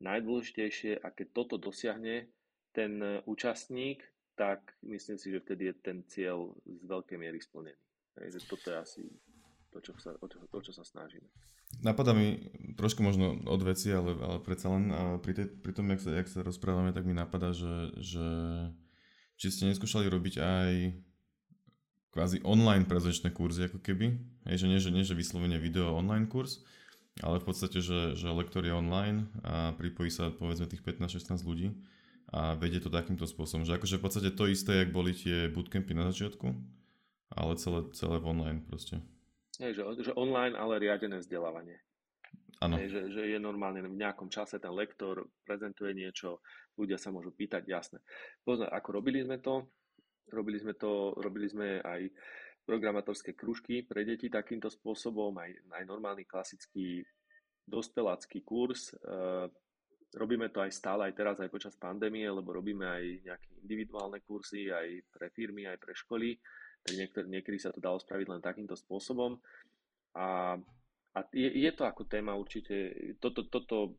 [0.02, 2.30] najdôležitejšie a keď toto dosiahne
[2.72, 4.04] ten účastník,
[4.38, 7.74] tak myslím si, že vtedy je ten cieľ z veľkej miery splnený.
[8.22, 9.02] Hej, že toto je asi
[9.74, 11.26] to, čo sa, o, čo, o čo sa snažíme.
[11.84, 12.48] Napadá mi
[12.80, 14.88] trošku možno od veci, ale, ale predsa len
[15.20, 18.26] pri, tej, pri tom, jak sa, jak sa rozprávame, tak mi napadá, že, že
[19.36, 20.70] či ste neskúšali robiť aj
[22.10, 24.16] kvázi online prezenčné kurzy ako keby.
[24.48, 26.64] Hej, že nie, že nie, že vyslovene video online kurz,
[27.20, 31.74] ale v podstate, že, že lektor je online a pripojí sa povedzme tých 15-16 ľudí
[32.28, 33.64] a vedie to takýmto spôsobom.
[33.64, 36.46] Že akože v podstate to isté, jak boli tie bootcampy na začiatku,
[37.32, 39.00] ale celé, celé online proste.
[39.58, 41.80] Hej, že, že online, ale riadené vzdelávanie.
[42.58, 42.74] Ano.
[42.74, 46.42] Hej, že, že je normálne v nejakom čase ten lektor prezentuje niečo,
[46.74, 48.02] ľudia sa môžu pýtať, jasné.
[48.42, 49.70] Pozor, ako robili sme to,
[50.34, 52.10] robili sme to, robili sme aj
[52.66, 57.06] programátorské kružky pre deti takýmto spôsobom, aj, aj normálny klasický
[57.64, 58.92] dospelácky kurz.
[59.06, 59.46] Uh,
[60.16, 64.72] robíme to aj stále, aj teraz, aj počas pandémie, lebo robíme aj nejaké individuálne kurzy,
[64.72, 66.38] aj pre firmy, aj pre školy.
[66.84, 69.36] Tak niektoré, niekedy sa to dalo spraviť len takýmto spôsobom.
[70.16, 70.56] A,
[71.12, 73.98] a je, je to ako téma určite, toto, toto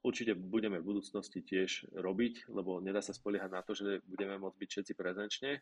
[0.00, 4.56] určite budeme v budúcnosti tiež robiť, lebo nedá sa spoliehať na to, že budeme môcť
[4.56, 5.52] byť všetci prezenčne,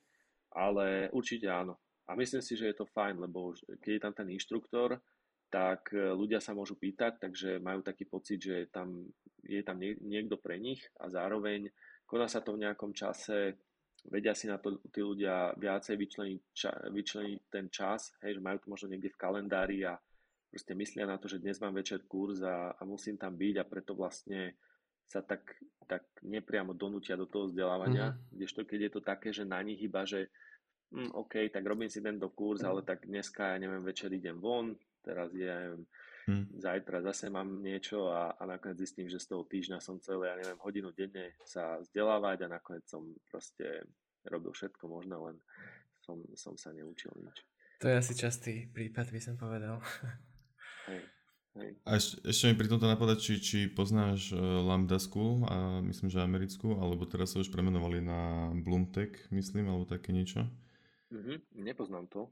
[0.54, 1.80] ale určite áno.
[2.04, 5.00] A myslím si, že je to fajn, lebo keď je tam ten inštruktor,
[5.48, 9.08] tak ľudia sa môžu pýtať, takže majú taký pocit, že tam,
[9.44, 11.68] je tam niekto pre nich a zároveň
[12.04, 13.56] koná sa to v nejakom čase,
[14.08, 18.58] vedia si na to tí ľudia viacej vyčleniť, ča, vyčleniť ten čas, hej, že majú
[18.60, 19.96] to možno niekde v kalendári a
[20.52, 23.64] proste myslia na to, že dnes mám večer kurz a, a musím tam byť a
[23.64, 24.54] preto vlastne
[25.08, 28.32] sa tak, tak nepriamo donútia do toho vzdelávania, mm-hmm.
[28.36, 30.32] kdežto keď je to také, že na nich iba, že
[30.92, 32.68] hm, OK, tak robím si tento kurz, mm.
[32.68, 34.72] ale tak dneska, ja neviem, večer idem von,
[35.04, 35.84] teraz je, ja neviem,
[36.28, 36.60] mm.
[36.60, 40.36] zajtra zase mám niečo a, a nakoniec zistím, že z toho týždňa som celé, ja
[40.40, 43.86] neviem, hodinu denne sa vzdelávať a nakoniec som proste
[44.28, 45.36] robil všetko možné, len
[46.00, 47.44] som, som sa neučil nič.
[47.82, 49.80] To je asi častý prípad, by som povedal.
[50.88, 51.02] Hej.
[51.54, 51.70] Hej.
[51.86, 56.10] A ešte, ešte mi pri tomto napadá, či, či poznáš uh, Lambda School, a myslím,
[56.10, 60.50] že americkú, alebo teraz sa už premenovali na Bloomtech, myslím, alebo také niečo.
[61.14, 62.26] Mm-hmm, nepoznám to.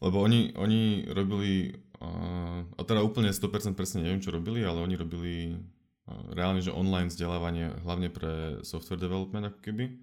[0.00, 4.96] Lebo oni, oni robili, uh, a teda úplne 100% presne neviem, čo robili, ale oni
[4.96, 10.00] robili uh, reálne, že online vzdelávanie, hlavne pre software development ako keby.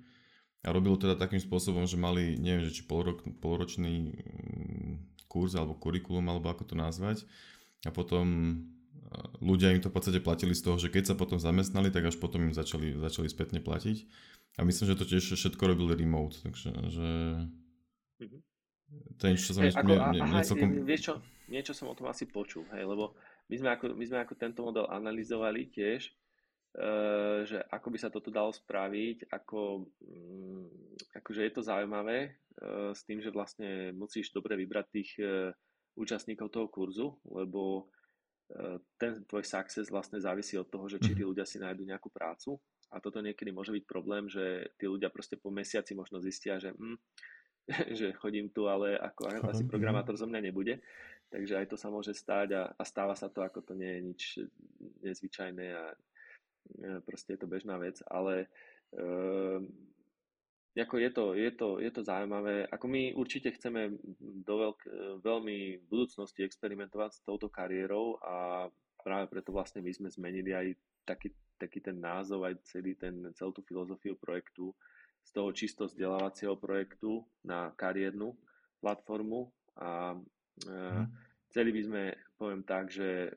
[0.65, 5.77] A robilo teda takým spôsobom, že mali, neviem, že či polrok, polročný um, kurz alebo
[5.77, 7.23] kurikulum, alebo ako to nazvať.
[7.85, 8.57] A potom
[9.39, 12.19] ľudia im to v podstate platili z toho, že keď sa potom zamestnali, tak až
[12.19, 13.97] potom im začali, začali spätne platiť.
[14.57, 17.07] A myslím, že to tiež všetko robil remote, takže že...
[18.17, 18.41] Mm-hmm.
[18.89, 20.69] To je niečo, čo som hey, ako, ne, ne, celkom...
[20.87, 21.13] Vieš čo,
[21.51, 23.17] niečo som o tom asi počul, hej, lebo
[23.51, 28.09] my sme ako, my sme ako tento model analyzovali tiež, uh, že ako by sa
[28.13, 30.71] toto dalo spraviť, ako, um,
[31.19, 32.31] akože je to zaujímavé
[32.63, 35.51] uh, s tým, že vlastne musíš dobre vybrať tých uh,
[35.97, 37.91] účastníkov toho kurzu, lebo
[38.95, 41.35] ten tvoj success vlastne závisí od toho, že či tí mhm.
[41.35, 42.55] ľudia si nájdu nejakú prácu
[42.95, 46.71] a toto niekedy môže byť problém, že tí ľudia proste po mesiaci možno zistia, že,
[46.71, 46.95] hm,
[47.99, 50.79] že chodím tu, ale ako asi programátor zo mňa nebude.
[51.27, 54.01] Takže aj to sa môže stať a, a stáva sa to, ako to nie je
[54.01, 54.21] nič
[55.03, 55.97] nezvyčajné a e,
[57.03, 58.47] proste je to bežná vec, ale
[58.95, 59.07] e,
[60.79, 62.63] ako je to, je, to, je to zaujímavé.
[62.71, 64.79] Ako my určite chceme do veľk,
[65.19, 68.69] veľmi v budúcnosti experimentovať s touto kariérou a
[69.01, 70.67] práve preto vlastne my sme zmenili aj
[71.03, 74.71] taký taký ten názov, aj celý ten, celú tú filozofiu projektu
[75.27, 78.31] z toho čisto vzdelávacieho projektu na kariérnu
[78.79, 81.05] platformu a mm.
[81.51, 82.03] celý by sme,
[82.39, 83.35] poviem tak, že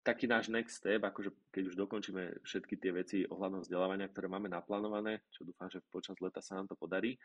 [0.00, 4.48] taký náš next step, akože keď už dokončíme všetky tie veci ohľadom vzdelávania, ktoré máme
[4.48, 7.20] naplánované, čo dúfam, že počas leta sa nám to podarí,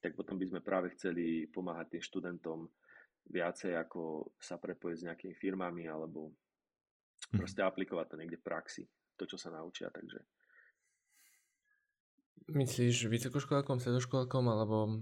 [0.00, 2.70] tak potom by sme práve chceli pomáhať tým študentom
[3.28, 7.42] viacej, ako sa prepojiť s nejakými firmami alebo mhm.
[7.42, 8.82] proste aplikovať to niekde v praxi
[9.18, 10.22] to, čo sa naučia, takže...
[12.50, 14.98] Myslíš vysokoškolákom, stredoškolákom, alebo...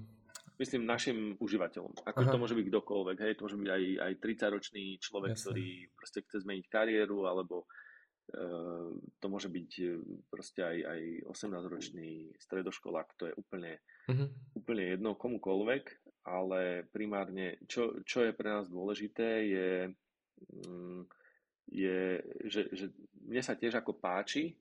[0.61, 2.05] Myslím našim užívateľom.
[2.05, 2.33] Ako Aha.
[2.33, 5.44] to môže byť kdokoľvek, hej, to môže byť aj, aj 30-ročný človek, Jasne.
[5.48, 9.85] ktorý proste chce zmeniť kariéru, alebo uh, to môže byť e,
[10.29, 11.00] proste aj, aj
[11.33, 14.29] 18-ročný stredoškolák, to je úplne, uh-huh.
[14.53, 15.85] úplne jedno komukoľvek,
[16.29, 19.68] ale primárne, čo, čo je pre nás dôležité, je
[20.68, 21.09] um,
[21.70, 22.18] je,
[22.50, 22.87] že, že
[23.24, 24.59] mne sa tiež ako páči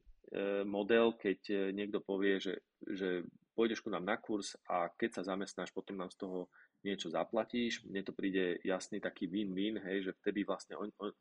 [0.65, 3.25] model, keď e, niekto povie, že, že
[3.57, 6.47] pôjdeš ku nám na kurz a keď sa zamestnáš, potom nám z toho
[6.85, 7.83] niečo zaplatíš.
[7.83, 11.11] Mne to príde jasný taký win-win, hej, že vtedy vlastne on, on,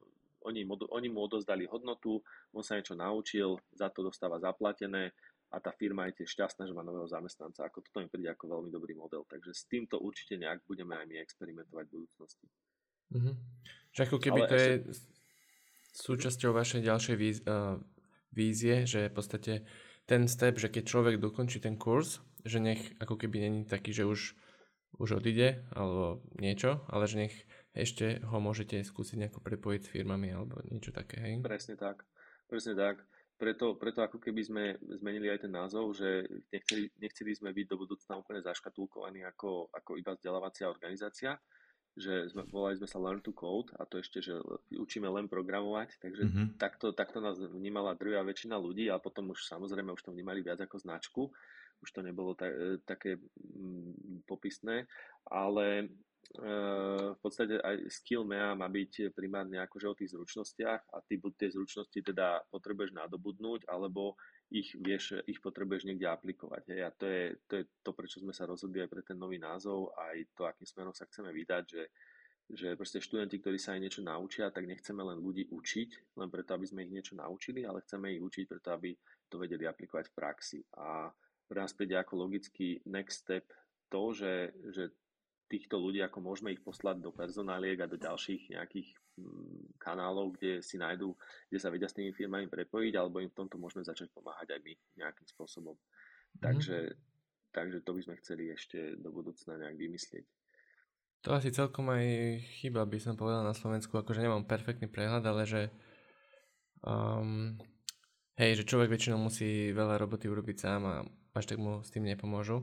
[0.47, 2.21] oni, oni mu odozdali hodnotu,
[2.55, 5.17] on sa niečo naučil, za to dostáva zaplatené
[5.49, 7.65] a tá firma je tiež šťastná, že má nového zamestnanca.
[7.65, 9.25] Ako toto mi príde ako veľmi dobrý model.
[9.25, 12.47] Takže s týmto určite nejak budeme aj my experimentovať v budúcnosti.
[13.17, 13.35] Mm-hmm.
[13.97, 14.69] Že ako keby Ale to ešte...
[14.69, 14.79] je
[15.99, 17.81] súčasťou vašej ďalšej víz, uh,
[18.33, 19.53] vízie, že v podstate
[20.09, 24.09] ten step, že keď človek dokončí ten kurz, že nech ako keby není taký, že
[24.09, 24.33] už,
[24.97, 27.35] už odíde alebo niečo, ale že nech
[27.77, 31.35] ešte ho môžete skúsiť nejako prepojiť s firmami alebo niečo také, hej?
[31.45, 32.09] Presne tak,
[32.49, 33.05] presne tak.
[33.39, 34.63] Preto, preto ako keby sme
[34.99, 39.95] zmenili aj ten názov, že nechceli, nechceli sme byť do budúcna úplne zaškatulkovaní ako, ako
[39.95, 41.39] iba vzdelávacia organizácia,
[41.97, 44.37] že sme, volali sme sa Learn to Code a to ešte, že
[44.75, 46.47] učíme len programovať, takže mm-hmm.
[46.61, 50.63] takto, takto nás vnímala druhá väčšina ľudí a potom už samozrejme už to vnímali viac
[50.63, 51.23] ako značku.
[51.79, 52.51] už to nebolo ta,
[52.83, 54.91] také mm, popisné,
[55.31, 55.91] ale
[56.37, 61.33] v podstate aj skill MEA má byť primárne akože o tých zručnostiach a ty buď
[61.41, 64.13] tie zručnosti teda potrebuješ nadobudnúť, alebo
[64.49, 66.73] ich vieš, ich potrebuješ niekde aplikovať.
[66.73, 66.81] Hej.
[66.89, 69.93] A to je, to je to, prečo sme sa rozhodli aj pre ten nový názov,
[69.93, 71.85] aj to, akým smerom sa chceme vydať, že,
[72.49, 76.57] že proste študenti, ktorí sa aj niečo naučia, tak nechceme len ľudí učiť, len preto,
[76.57, 78.97] aby sme ich niečo naučili, ale chceme ich učiť preto, aby
[79.29, 80.61] to vedeli aplikovať v praxi.
[80.81, 81.13] A
[81.45, 83.45] pre nás príde ako logický next step
[83.93, 84.93] to, že, že
[85.49, 88.89] týchto ľudí, ako môžeme ich poslať do personáliek a do ďalších nejakých
[89.81, 91.15] kanálov, kde si nájdú,
[91.49, 94.61] kde sa vedia s tými firmami prepojiť, alebo im v tomto môžeme začať pomáhať aj
[94.65, 95.75] my nejakým spôsobom.
[95.75, 96.41] Mm.
[96.43, 96.79] Takže,
[97.55, 100.27] takže to by sme chceli ešte do budúcna nejak vymyslieť.
[101.27, 102.07] To asi celkom aj
[102.63, 105.63] chyba, by som povedal na Slovensku, akože nemám perfektný prehľad, ale že
[106.87, 107.59] um,
[108.39, 110.97] hej, že človek väčšinou musí veľa roboty urobiť sám a
[111.35, 112.63] až tak mu s tým nepomôžu.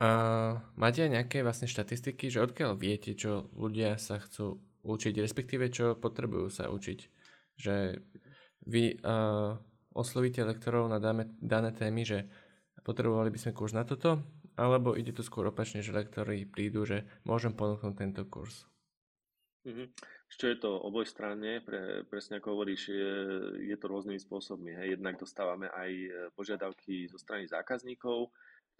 [0.00, 5.68] Uh, máte aj nejaké vlastne štatistiky, že odkiaľ viete, čo ľudia sa chcú učiť, respektíve
[5.68, 6.98] čo potrebujú sa učiť?
[7.60, 8.00] Že
[8.68, 9.56] vy uh,
[9.92, 12.18] oslovíte lektorov na dáme, dané témy, že
[12.84, 14.20] potrebovali by sme kurz na toto,
[14.56, 18.68] alebo ide to skôr opačne, že lektori prídu, že môžem ponúknuť tento kurz?
[19.68, 19.88] Mm-hmm.
[20.30, 23.12] Čo je to oboj strane, pre, presne ako hovoríš, je,
[23.66, 24.72] je to rôznymi spôsobmi.
[24.78, 24.96] Hej.
[24.96, 25.90] Jednak dostávame aj
[26.38, 28.30] požiadavky zo strany zákazníkov,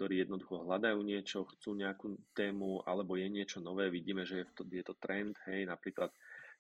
[0.01, 4.65] ktorí jednoducho hľadajú niečo, chcú nejakú tému, alebo je niečo nové, vidíme, že je to,
[4.65, 6.09] je to trend, hej, napríklad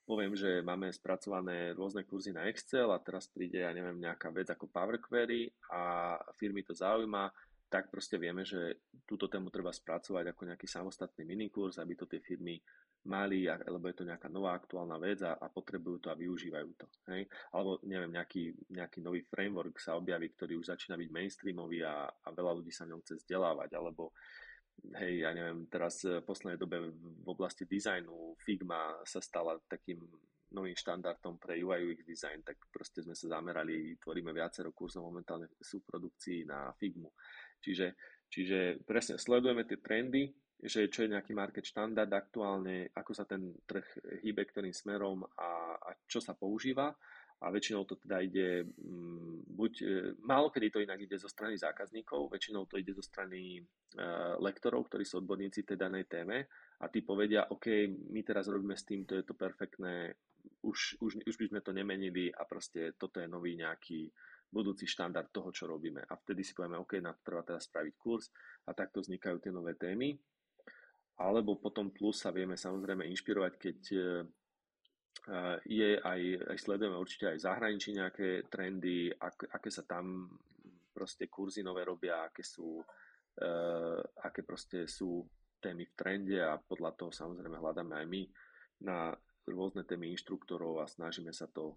[0.05, 4.53] poviem, že máme spracované rôzne kurzy na Excel a teraz príde, ja neviem, nejaká vec
[4.53, 7.33] ako Power Query a firmy to zaujíma,
[7.73, 12.21] tak proste vieme, že túto tému treba spracovať ako nejaký samostatný minikurs, aby to tie
[12.21, 12.61] firmy
[13.09, 16.87] mali, lebo je to nejaká nová aktuálna vec a, a potrebujú to a využívajú to.
[17.09, 17.25] Hej?
[17.57, 22.29] Alebo neviem, nejaký, nejaký nový framework sa objaví, ktorý už začína byť mainstreamový a, a
[22.29, 24.13] veľa ľudí sa ňom chce vzdelávať, alebo
[25.01, 30.05] hej, ja neviem, teraz v poslednej dobe v oblasti dizajnu Figma sa stala takým
[30.51, 35.47] novým štandardom pre UI UX design, tak proste sme sa zamerali, tvoríme viacero kurzov momentálne
[35.63, 37.11] sú produkcii na Figmu.
[37.63, 37.95] Čiže,
[38.27, 40.27] čiže presne sledujeme tie trendy,
[40.61, 45.81] že čo je nejaký market štandard aktuálne, ako sa ten trh hýbe ktorým smerom a,
[45.81, 46.93] a čo sa používa
[47.41, 49.95] a väčšinou to teda ide mm, buď, e,
[50.29, 53.63] málo kedy to inak ide zo strany zákazníkov, väčšinou to ide zo strany e,
[54.45, 58.85] lektorov, ktorí sú odborníci tej danej téme a tí povedia, OK, my teraz robíme s
[58.85, 60.13] tým, to je to perfektné,
[60.69, 64.13] už, už, už by sme to nemenili a proste toto je nový nejaký
[64.53, 66.05] budúci štandard toho, čo robíme.
[66.11, 68.29] A vtedy si povieme, OK, na to treba teraz spraviť kurz
[68.69, 70.13] a takto vznikajú tie nové témy.
[71.21, 74.01] Alebo potom plus sa vieme samozrejme inšpirovať, keď e,
[75.69, 80.33] je aj, aj sledujeme určite aj zahraničí nejaké trendy, ak, aké sa tam
[80.91, 85.25] proste kurzy nové robia, aké sú, uh, aké proste sú
[85.63, 88.23] témy v trende a podľa toho samozrejme hľadáme aj my
[88.85, 89.15] na
[89.49, 91.77] rôzne témy inštruktorov a snažíme sa to,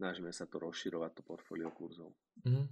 [0.00, 2.12] snažíme sa to rozširovať, to portfólio kurzov.
[2.44, 2.66] Mm-hmm.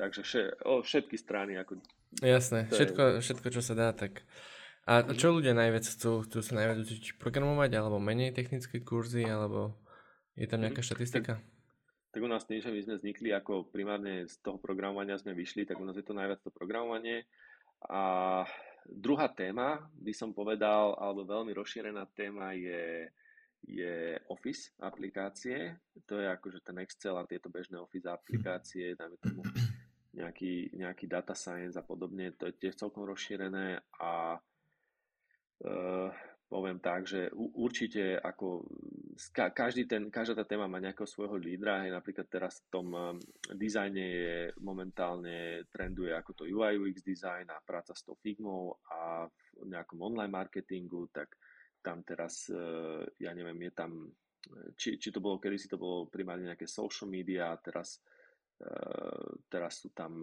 [0.00, 1.60] Takže vše, o, všetky strany.
[1.60, 1.80] Ako,
[2.24, 3.12] Jasné, všetko, je...
[3.20, 4.24] všetko, čo sa dá, tak
[4.82, 6.26] a čo ľudia najviac chcú?
[6.26, 9.78] Chcú sa najviac učiť programovať, alebo menej technické kurzy, alebo
[10.34, 11.38] je tam nejaká štatistika?
[11.38, 15.38] Tak, tak u nás tým, že my sme vznikli ako primárne z toho programovania sme
[15.38, 17.22] vyšli, tak u nás je to najviac to programovanie.
[17.86, 18.42] A
[18.86, 23.06] druhá téma, by som povedal, alebo veľmi rozšírená téma je,
[23.62, 25.78] je Office aplikácie.
[26.10, 29.42] To je akože ten Excel a tieto bežné Office aplikácie, dajme tomu
[30.12, 34.36] nejaký, nejaký data science a podobne, to je tiež celkom rozšírené a
[36.52, 38.68] poviem tak, že určite ako
[39.32, 43.16] každý ten, každá tá téma má nejakého svojho lídra, hej, napríklad teraz v tom um,
[43.56, 49.24] dizajne je momentálne trenduje ako to UI UX design a práca s tou Figmou a
[49.64, 51.40] v nejakom online marketingu, tak
[51.80, 54.12] tam teraz, uh, ja neviem, je tam,
[54.76, 58.02] či, či to bolo, kedy si to bolo primárne nejaké social media, teraz,
[59.50, 60.22] teraz sú tam,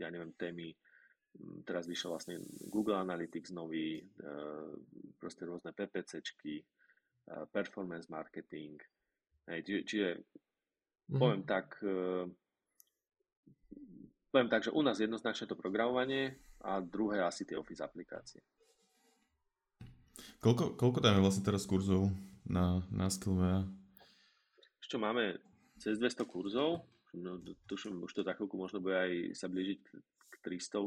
[0.00, 0.72] ja neviem, témy
[1.64, 4.04] teraz vyšiel vlastne Google Analytics nový, e,
[5.20, 6.64] proste rôzne PPCčky, e,
[7.50, 8.80] performance marketing.
[9.46, 11.20] Hej, čiže, čiže mm-hmm.
[11.20, 12.26] poviem tak, e,
[14.30, 18.42] poviem tak, že u nás jednoznačne to programovanie a druhé asi tie Office aplikácie.
[20.40, 22.12] Koľko, koľko tam je vlastne teraz kurzov
[22.48, 23.64] na, na Skillmea?
[24.80, 25.40] Ešte máme
[25.76, 26.84] cez 200 kurzov,
[27.16, 29.80] no, tuším, už to za chvíľku možno bude aj sa blížiť
[30.46, 30.78] 300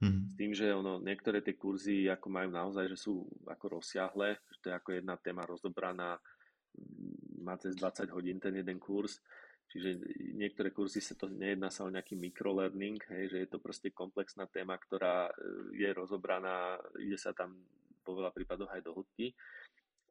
[0.00, 0.20] mm.
[0.32, 4.58] s tým, že ono, niektoré tie kurzy ako majú naozaj, že sú ako rozsiahle, že
[4.64, 6.16] to je ako jedna téma rozobraná,
[7.44, 9.20] má cez 20 hodín ten jeden kurz,
[9.72, 10.04] Čiže
[10.36, 14.44] niektoré kurzy sa to nejedná sa o nejaký microlearning, hej, že je to proste komplexná
[14.44, 17.56] téma, ktorá e, je rozobraná, ide sa tam
[18.04, 19.32] po veľa prípadoch aj do hĺbky.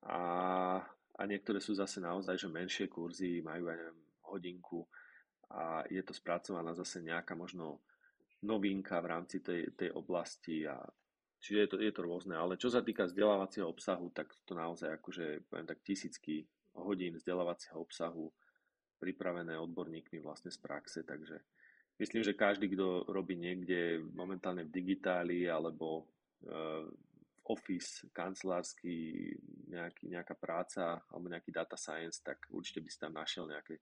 [0.10, 0.18] A,
[1.14, 4.82] a niektoré sú zase naozaj, že menšie kurzy majú aj neviem, hodinku
[5.54, 7.86] a je to spracovaná zase nejaká možno
[8.42, 10.82] novinka v rámci tej, tej oblasti a
[11.42, 14.98] čiže je to, je to rôzne, ale čo sa týka vzdelávacieho obsahu, tak to naozaj
[14.98, 16.46] akože poviem tak tisícky
[16.78, 18.30] hodín vzdelávacieho obsahu
[19.02, 21.42] pripravené odborníkmi vlastne z praxe, takže
[21.98, 26.06] myslím, že každý, kto robí niekde momentálne v digitáli alebo
[26.46, 26.86] uh,
[27.50, 29.34] office, kancelársky,
[29.70, 33.82] nejaký, nejaká práca alebo nejaký data science, tak určite by si tam našiel nejaké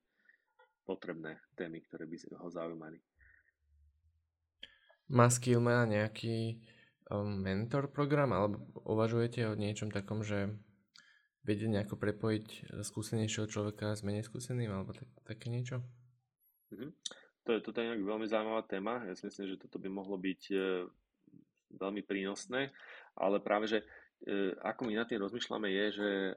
[0.88, 2.97] potrebné témy, ktoré by ho zaujímali.
[5.10, 6.62] Má Skillman nejaký
[7.10, 10.53] um, mentor program alebo uvažujete o niečom takom, že
[11.43, 15.82] vedieť nejako prepojiť skúsenejšieho človeka s menej skúseným alebo tak, také niečo?
[16.70, 16.91] Mm-hmm.
[17.47, 19.01] To je, toto je nejak veľmi zaujímavá téma.
[19.10, 20.86] Ja si myslím, že toto by mohlo byť e,
[21.74, 22.70] veľmi prínosné,
[23.18, 23.82] ale práve, že
[24.22, 26.34] e, ako my nad tým rozmýšľame je, že e,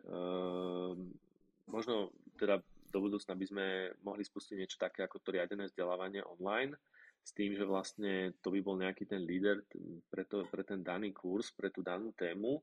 [1.68, 3.66] možno teda do budúcna by sme
[4.01, 6.73] mohli spustiť niečo také ako to riadené vzdelávanie online,
[7.23, 9.62] s tým, že vlastne to by bol nejaký ten líder
[10.11, 12.59] pre, to, pre ten daný kurz, pre tú danú tému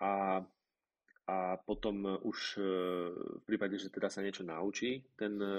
[0.00, 0.40] a
[1.22, 2.62] a potom e, už e,
[3.14, 5.54] v prípade, že teda sa niečo naučí ten e,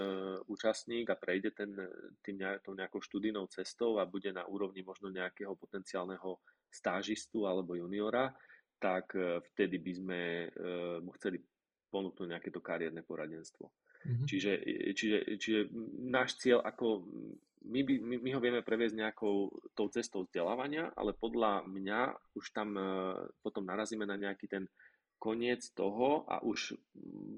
[0.52, 1.72] účastník a prejde ten,
[2.20, 8.34] tým tou nejakou študijnou cestou a bude na úrovni možno nejakého potenciálneho stážistu alebo juniora,
[8.82, 9.16] tak
[9.54, 10.22] vtedy by sme
[11.06, 11.40] mu chceli
[11.88, 13.70] ponúknuť nejaké to kariérne poradenstvo.
[14.04, 14.28] Mm-hmm.
[14.28, 14.52] Čiže,
[14.94, 15.60] čiže, čiže
[16.04, 17.08] náš cieľ, ako
[17.64, 22.00] my, by, my, my ho vieme previesť nejakou tou cestou vzdelávania, ale podľa mňa
[22.36, 22.76] už tam
[23.40, 24.68] potom narazíme na nejaký ten
[25.24, 26.76] koniec toho a už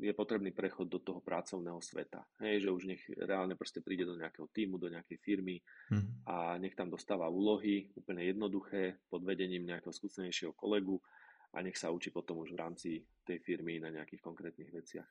[0.02, 2.26] je potrebný prechod do toho pracovného sveta.
[2.42, 5.62] Hej, že už nech reálne proste príde do nejakého týmu, do nejakej firmy
[5.94, 6.26] hmm.
[6.26, 10.98] a nech tam dostáva úlohy, úplne jednoduché, pod vedením nejakého skúsenejšieho kolegu
[11.54, 12.90] a nech sa učí potom už v rámci
[13.22, 15.06] tej firmy na nejakých konkrétnych veciach.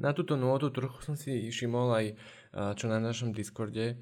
[0.00, 2.06] Na túto nôtu trochu som si všimol aj,
[2.80, 4.00] čo na našom Discorde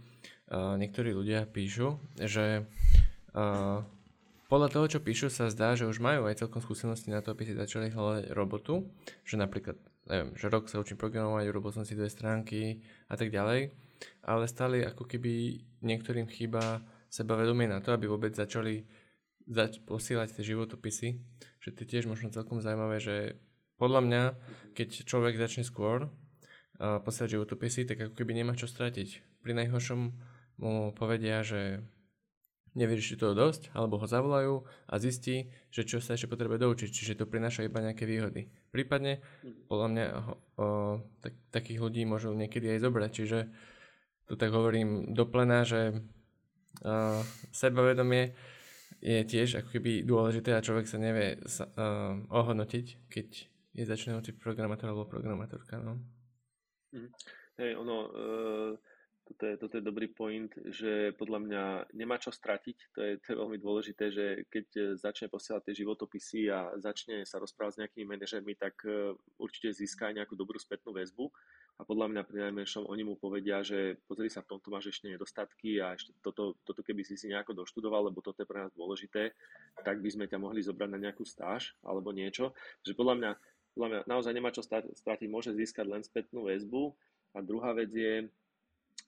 [0.53, 2.70] niektorí ľudia píšu, že
[4.49, 7.44] podľa toho, čo píšu, sa zdá, že už majú aj celkom skúsenosti na to, aby
[7.44, 8.86] si začali hľadať robotu,
[9.26, 9.76] že napríklad,
[10.09, 12.80] neviem, že rok sa učím programovať, urobil som si dve stránky
[13.11, 13.74] a tak ďalej,
[14.24, 16.80] ale stále ako keby niektorým chýba
[17.12, 18.88] sebavedomie na to, aby vôbec začali
[19.44, 21.09] zač- posielať tie životopisy,
[21.61, 23.36] že to je tiež možno celkom zaujímavé, že
[23.79, 24.22] podľa mňa,
[24.74, 29.41] keď človek začne skôr uh, posielať životopisy, tak ako keby nemá čo stratiť.
[29.43, 30.01] Pri najhoršom
[30.59, 31.87] mu povedia, že
[32.79, 37.18] nevyrieši toho dosť, alebo ho zavolajú a zistí, že čo sa ešte potrebuje doučiť, čiže
[37.18, 38.55] to prináša iba nejaké výhody.
[38.70, 39.18] Prípadne,
[39.66, 40.66] podľa mňa, o,
[41.18, 43.39] tak, takých ľudí môžu niekedy aj zobrať, čiže
[44.31, 46.07] tu tak hovorím do plena, že
[46.85, 48.39] o, sebavedomie
[49.03, 53.29] je tiež ako keby dôležité a človek sa nevie sa, o, ohodnotiť, keď
[53.87, 55.79] je učiť programátor alebo programátorka.
[55.79, 56.03] No.
[56.91, 57.11] Mm.
[57.59, 58.72] Hej, ono, uh
[59.29, 61.62] toto je, toto je dobrý point, že podľa mňa
[61.93, 62.76] nemá čo stratiť.
[62.97, 67.29] To je, to je veľmi dôležité, že keď e, začne posielať tie životopisy a začne
[67.29, 71.29] sa rozprávať s nejakými manažermi, tak e, určite získa nejakú dobrú spätnú väzbu.
[71.76, 75.12] A podľa mňa pri najmenšom oni mu povedia, že pozri sa, v tomto máš ešte
[75.12, 78.72] nedostatky a ešte toto, toto keby si si nejako doštudoval, lebo toto je pre nás
[78.72, 79.37] dôležité,
[79.85, 82.57] tak by sme ťa mohli zobrať na nejakú stáž alebo niečo.
[82.83, 83.31] Že podľa mňa,
[83.79, 86.91] podľa mňa naozaj nemá čo stratiť, môže získať len spätnú väzbu.
[87.31, 88.26] A druhá vec je,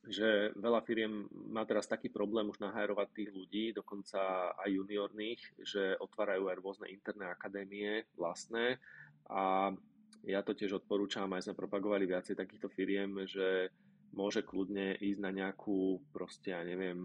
[0.06, 5.98] že veľa firiem má teraz taký problém už nahajrovať tých ľudí, dokonca aj juniorných, že
[5.98, 8.78] otvárajú aj rôzne interné akadémie vlastné
[9.26, 9.74] a
[10.22, 13.74] ja to tiež odporúčam, aj sme propagovali viacej takýchto firiem, že
[14.14, 16.98] môže kľudne ísť na nejakú proste, ja neviem,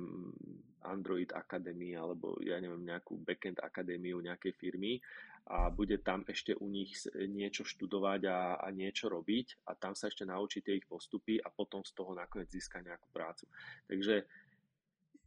[0.85, 5.01] Android Academy alebo ja neviem, nejakú backend akadémiu nejakej firmy
[5.45, 10.09] a bude tam ešte u nich niečo študovať a, a niečo robiť a tam sa
[10.09, 13.45] ešte naučí tie ich postupy a potom z toho nakoniec získa nejakú prácu.
[13.85, 14.25] Takže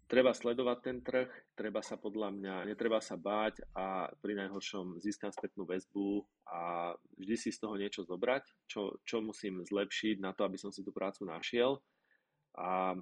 [0.09, 5.29] treba sledovať ten trh, treba sa podľa mňa, netreba sa báť a pri najhoršom získam
[5.29, 10.49] spätnú väzbu a vždy si z toho niečo zobrať, čo, čo musím zlepšiť na to,
[10.49, 11.77] aby som si tú prácu našiel
[12.57, 12.97] a,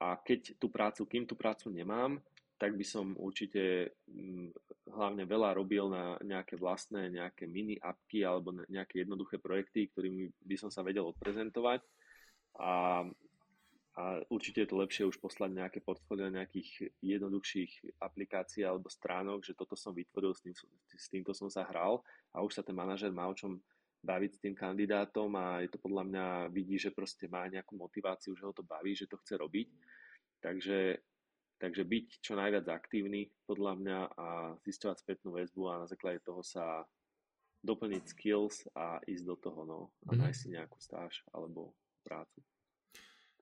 [0.00, 2.16] a keď tú prácu, kým tú prácu nemám,
[2.58, 4.50] tak by som určite mm,
[4.90, 10.56] hlavne veľa robil na nejaké vlastné, nejaké mini appky alebo nejaké jednoduché projekty, ktorými by
[10.58, 11.86] som sa vedel odprezentovať.
[12.58, 13.04] A,
[13.98, 19.58] a určite je to lepšie už poslať nejaké portfólio nejakých jednoduchších aplikácií alebo stránok, že
[19.58, 20.54] toto som vytvoril, s, tým,
[20.94, 23.58] s týmto som sa hral a už sa ten manažer má o čom
[24.06, 28.38] baviť s tým kandidátom a je to podľa mňa, vidí, že proste má nejakú motiváciu,
[28.38, 29.66] že ho to baví, že to chce robiť.
[30.38, 31.02] Takže,
[31.58, 34.28] takže byť čo najviac aktívny podľa mňa a
[34.62, 36.86] zisťovať spätnú väzbu a na základe toho sa
[37.66, 40.20] doplniť skills a ísť do toho, no, a mm-hmm.
[40.22, 41.74] nájsť si nejakú stáž alebo
[42.06, 42.38] prácu.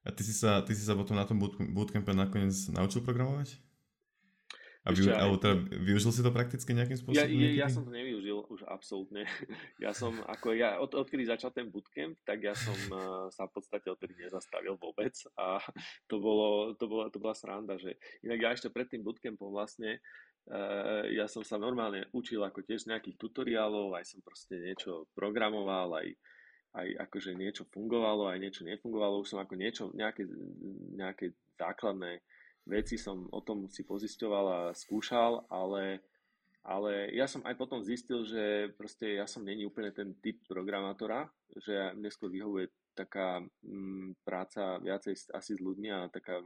[0.06, 3.58] A ty si sa, ty si sa potom na tom bootcampe nakoniec naučil programovať?
[4.86, 7.18] A vy, alebo teda využil si to prakticky nejakým spôsobom?
[7.18, 9.26] Ja, ja, ja som to nevyužil už absolútne.
[9.82, 13.52] Ja som, ako ja, od, odkedy začal ten bootcamp, tak ja som uh, sa v
[13.58, 15.58] podstate odtedy nezastavil vôbec a
[16.06, 19.98] to, bolo, to, bola, to bola sranda, že inak ja ešte pred tým bootcampom vlastne
[20.54, 25.98] uh, ja som sa normálne učil ako tiež nejakých tutoriálov, aj som proste niečo programoval,
[25.98, 26.14] aj
[26.76, 30.28] aj akože niečo fungovalo, aj niečo nefungovalo, už som ako niečo, nejaké,
[30.92, 32.20] nejaké základné
[32.68, 36.04] veci som o tom si pozisťoval a skúšal, ale,
[36.66, 41.30] ale ja som aj potom zistil, že proste ja som není úplne ten typ programátora,
[41.56, 46.40] že mne skôr vyhovuje taká m, mm, práca viacej asi s ľuďmi a taká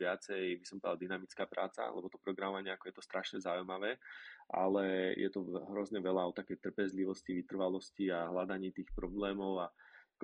[0.00, 4.00] viacej, by som povedal, dynamická práca, lebo to programovanie ako je to strašne zaujímavé,
[4.48, 9.68] ale je to hrozne veľa o takej trpezlivosti, vytrvalosti a hľadaní tých problémov a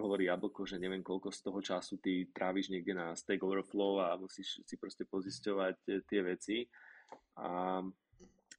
[0.01, 4.17] hovorí Jablko, že neviem koľko z toho času ty tráviš niekde na Stack Overflow a
[4.17, 6.57] musíš si proste pozisťovať e, tie veci.
[7.37, 7.81] A,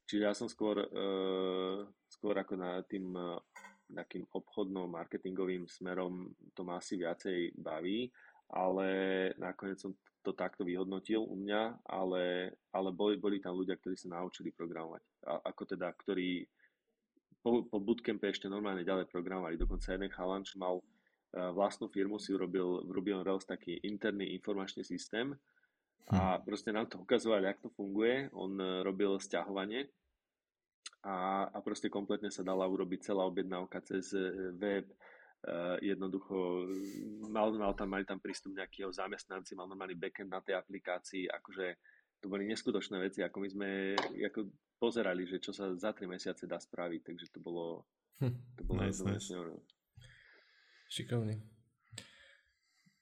[0.06, 3.40] čiže ja som skôr, uh, skôr ako na tým uh,
[3.88, 8.08] takým obchodnom marketingovým smerom to ma asi viacej baví,
[8.52, 8.88] ale
[9.40, 14.14] nakoniec som to takto vyhodnotil u mňa, ale, ale boli, boli tam ľudia, ktorí sa
[14.14, 15.02] naučili programovať.
[15.26, 16.46] A, ako teda, ktorí
[17.42, 19.58] po, po bootcampe ešte normálne ďalej programovali.
[19.58, 20.78] Dokonca jeden chalan, čo mal
[21.32, 25.32] vlastnú firmu si urobil v Ruby on Rails taký interný informačný systém
[26.12, 26.44] a hm.
[26.44, 28.28] proste nám to ukazoval, jak to funguje.
[28.36, 29.88] On e, robil stiahovanie
[31.02, 34.86] a, a proste kompletne sa dala urobiť celá objednávka cez e, web,
[35.46, 36.66] uh, jednoducho
[37.26, 41.66] mal, mal tam, mali tam prístup nejakého zamestnanci, mal normálny backend na tej aplikácii, akože
[42.22, 44.46] to boli neskutočné veci, ako my sme ako
[44.78, 47.86] pozerali, že čo sa za tri mesiace dá spraviť, takže to bolo,
[48.22, 49.34] hm, to bolo nice, nice.
[50.86, 51.42] Šikovný.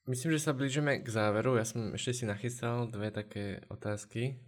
[0.08, 1.60] Myslím, že sa blížime k záveru.
[1.60, 4.40] Ja som ešte si nachystal dve také otázky.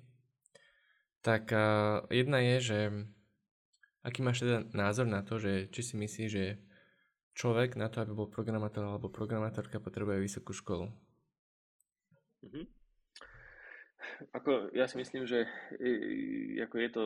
[1.23, 2.79] Tak uh, jedna je, že
[4.03, 6.59] aký máš teda názor na to, že či si myslíš, že
[7.33, 10.91] človek na to, aby bol programátor alebo programátorka, potrebuje vysokú školu?
[12.43, 12.67] Mm-hmm.
[14.37, 15.47] Ako, ja si myslím, že
[16.63, 17.05] ako je to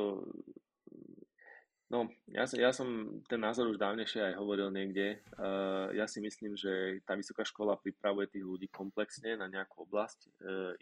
[1.87, 5.23] No, ja, ja som ten názor už dávnejšie aj hovoril niekde.
[5.39, 10.19] Uh, ja si myslím, že tá vysoká škola pripravuje tých ľudí komplexne na nejakú oblasť
[10.27, 10.31] uh,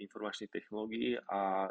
[0.00, 1.68] informačných technológií a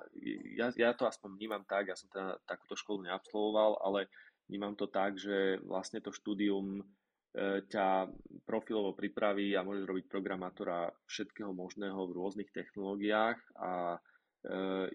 [0.54, 4.06] ja, ja to aspoň vnímam tak, ja som teda takúto školu neabsolvoval, ale
[4.50, 8.10] vnímam to tak, že vlastne to štúdium uh, ťa
[8.44, 13.98] profilovo pripraví a môžeš robiť programátora všetkého možného v rôznych technológiách a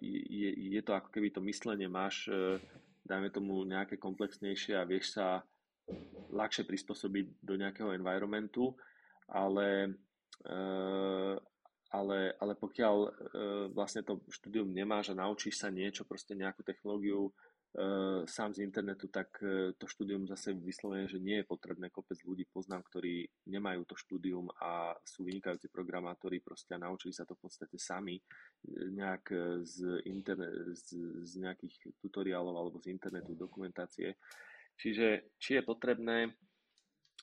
[0.04, 2.28] je, je to ako keby to myslenie máš
[3.08, 5.40] dajme tomu nejaké komplexnejšie a vieš sa
[6.28, 8.76] ľahšie prispôsobiť do nejakého environmentu,
[9.32, 9.96] ale,
[11.88, 12.96] ale, ale pokiaľ
[13.72, 17.32] vlastne to štúdium nemáš a naučíš sa niečo, proste nejakú technológiu
[18.26, 21.94] sám z internetu, tak uh, to štúdium zase vyslovene, že nie je potrebné.
[21.94, 27.22] Kopec ľudí poznám, ktorí nemajú to štúdium a sú vynikajúci programátori proste a naučili sa
[27.22, 28.22] to v podstate sami e,
[28.90, 29.30] nejak
[29.62, 34.18] z, interne- z, z nejakých tutoriálov alebo z internetu, dokumentácie.
[34.78, 36.34] Čiže či je potrebné,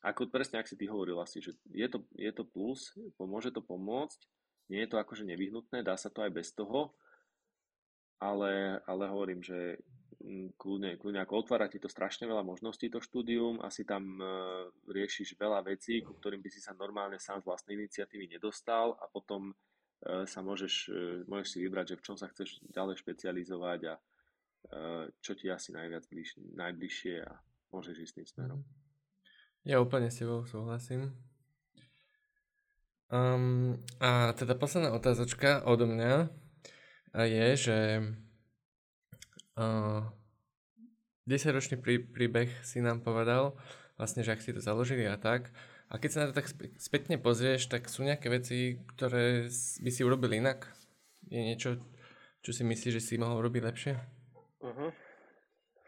[0.03, 3.63] ako presne, ak si ty hovoril asi, že je to, je to plus, pomôže to
[3.63, 4.19] pomôcť,
[4.71, 6.95] nie je to akože nevyhnutné, dá sa to aj bez toho,
[8.19, 9.79] ale, ale hovorím, že
[10.57, 14.25] kľudne, kľudne ako otvára ti to strašne veľa možností to štúdium, asi tam e,
[14.89, 19.05] riešiš veľa vecí, ku ktorým by si sa normálne sám z vlastnej iniciatívy nedostal a
[19.05, 23.79] potom e, sa môžeš, e, môžeš si vybrať, že v čom sa chceš ďalej špecializovať
[23.85, 24.01] a e,
[25.21, 27.31] čo ti asi najviac bliž, najbližšie a
[27.69, 28.59] môžeš ísť tým smerom.
[28.61, 28.69] Mhm.
[29.65, 31.13] Ja úplne s tebou súhlasím.
[33.05, 36.29] Um, a teda posledná otázočka odo mňa
[37.21, 37.77] je, že
[39.55, 40.03] Uh,
[41.25, 43.57] 10-ročný prí, príbeh si nám povedal,
[43.97, 45.49] vlastne, že ak si to založili a tak.
[45.89, 49.49] A keď sa na to tak spätne pozrieš, tak sú nejaké veci, ktoré
[49.79, 50.69] by si urobil inak?
[51.31, 51.81] Je niečo,
[52.45, 53.93] čo si myslíš, že si mohol robiť lepšie?
[54.65, 54.87] Aha.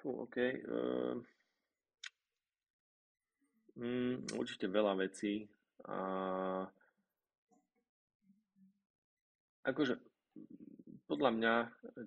[0.01, 0.38] Fú, OK.
[0.39, 1.18] Uh,
[3.78, 5.49] mm, určite veľa vecí.
[5.86, 5.97] A
[9.68, 9.99] akože
[11.07, 11.53] podľa mňa,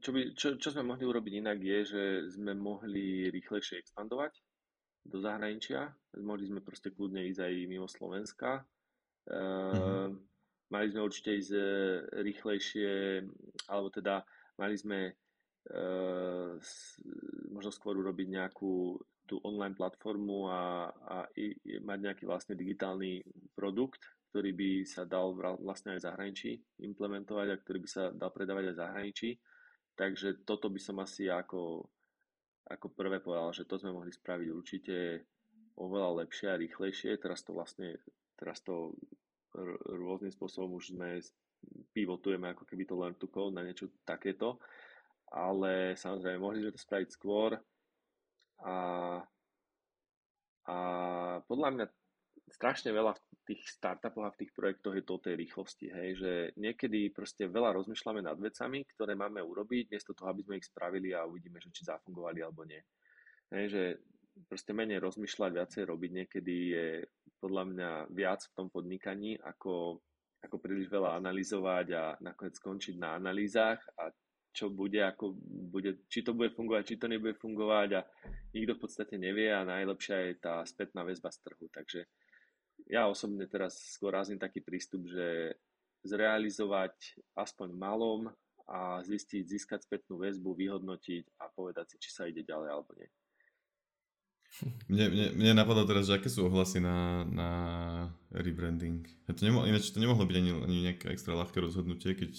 [0.04, 2.02] čo, by, čo, čo sme mohli urobiť inak je, že
[2.36, 4.36] sme mohli rýchlejšie expandovať.
[5.04, 5.88] do zahraničia.
[6.20, 8.60] Mohli sme proste kľudne ísť aj mimo Slovenska.
[9.24, 10.08] Mm-hmm.
[10.70, 11.52] Mali sme určite ísť
[12.20, 13.24] rýchlejšie,
[13.72, 14.22] alebo teda
[14.60, 16.52] mali sme uh,
[17.50, 23.22] možno skôr urobiť nejakú tú online platformu a, a i, mať nejaký vlastne digitálny
[23.54, 26.50] produkt, ktorý by sa dal vlastne aj v zahraničí
[26.86, 29.30] implementovať a ktorý by sa dal predávať aj v zahraničí.
[29.98, 31.82] Takže toto by som asi ako,
[32.70, 34.96] ako prvé povedal, že to sme mohli spraviť určite
[35.76, 37.18] oveľa lepšie a rýchlejšie.
[37.18, 37.98] Teraz to vlastne,
[38.38, 38.94] teraz to
[39.58, 41.18] r- rôznym spôsobom už sme
[41.92, 44.62] pivotujeme ako keby to learn to code na niečo takéto.
[45.30, 47.54] Ale samozrejme, mohli sme to spraviť skôr
[48.62, 48.76] a,
[50.66, 50.76] a
[51.46, 51.86] podľa mňa
[52.50, 53.20] strašne veľa v
[53.50, 57.50] tých startupoch a v tých projektoch je to o tej rýchlosti, hej, že niekedy proste
[57.50, 61.58] veľa rozmýšľame nad vecami, ktoré máme urobiť, miesto toho, aby sme ich spravili a uvidíme,
[61.58, 62.78] že či zafungovali alebo nie.
[63.50, 63.82] Hej, že
[64.46, 66.86] proste menej rozmýšľať, viacej robiť niekedy je
[67.42, 69.98] podľa mňa viac v tom podnikaní, ako,
[70.46, 74.14] ako príliš veľa analyzovať a nakoniec skončiť na analýzach a
[74.50, 75.34] čo bude, ako
[75.70, 78.06] bude, či to bude fungovať, či to nebude fungovať a
[78.50, 81.70] nikto v podstate nevie a najlepšia je tá spätná väzba z trhu.
[81.70, 82.02] Takže
[82.86, 85.58] ja osobne teraz skôr razím taký prístup, že
[86.04, 88.32] zrealizovať aspoň malom
[88.70, 93.10] a zistiť, získať spätnú väzbu, vyhodnotiť a povedať si, či sa ide ďalej alebo nie.
[94.90, 97.50] Mne, mne, mne napadlo teraz, že aké sú ohlasy na, na
[98.34, 99.06] rebranding.
[99.30, 102.34] To nemohlo, ináč to nemohlo byť ani, ani nejaké extra ľahké rozhodnutie, keď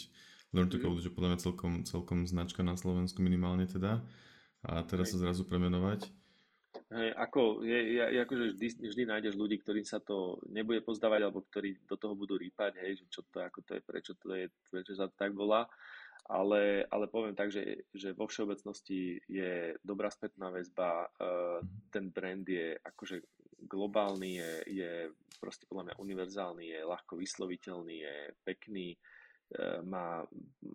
[0.52, 4.04] Learn to Code, že podľa mňa celkom, celkom značka na Slovensku minimálne teda.
[4.68, 6.12] A teraz sa zrazu premenovať.
[6.92, 11.40] Hej, ako, je, je, akože vždy, vždy nájdeš ľudí, ktorým sa to nebude pozdávať, alebo
[11.48, 14.52] ktorí do toho budú rýpať, hej, že čo to, ako to je, prečo to je,
[14.68, 15.72] prečo sa to tak volá.
[16.28, 22.44] Ale, ale poviem tak, že, že vo všeobecnosti je dobrá spätná väzba, uh, ten brand
[22.44, 23.24] je akože
[23.66, 24.52] globálny, je,
[24.84, 24.92] je
[25.40, 29.00] proste podľa mňa univerzálny, je ľahko vysloviteľný, je pekný,
[29.84, 30.24] má,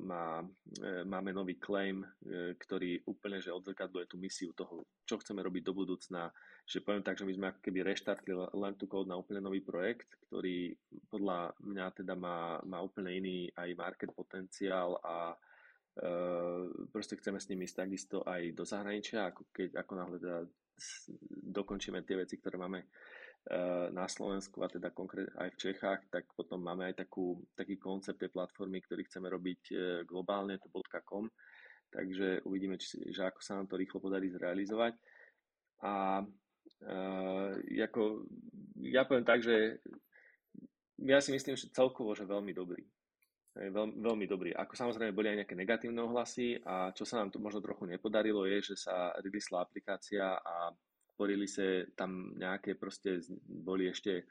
[0.04, 0.44] má,
[0.82, 5.62] e, máme nový claim, e, ktorý úplne že odzrkadluje tú misiu toho, čo chceme robiť
[5.64, 6.28] do budúcna.
[6.68, 9.64] Že poviem tak, že my sme ako keby reštartli Learn to Code na úplne nový
[9.64, 10.76] projekt, ktorý
[11.08, 17.46] podľa mňa teda má, má úplne iný aj market potenciál a uh, proste chceme s
[17.46, 20.40] ním ísť takisto aj do zahraničia, ako, keď, ako náhle teda
[21.54, 22.90] dokončíme tie veci, ktoré máme
[23.94, 28.18] na Slovensku a teda konkrétne aj v Čechách, tak potom máme aj takú, taký koncept
[28.18, 30.66] tej platformy, ktorý chceme robiť eh, globálne, to
[31.06, 31.30] .com,
[31.94, 34.98] takže uvidíme, či, že ako sa nám to rýchlo podarí zrealizovať.
[35.84, 36.24] A
[36.82, 38.24] e, ako,
[38.80, 39.80] ja poviem tak, že
[41.04, 42.84] ja si myslím, že celkovo, že veľmi dobrý.
[43.56, 44.50] Veľ, veľmi dobrý.
[44.52, 48.44] Ako samozrejme boli aj nejaké negatívne ohlasy a čo sa nám tu možno trochu nepodarilo
[48.44, 50.68] je, že sa releasla aplikácia a
[51.16, 51.64] sporili sa
[51.96, 54.28] tam nejaké proste, boli ešte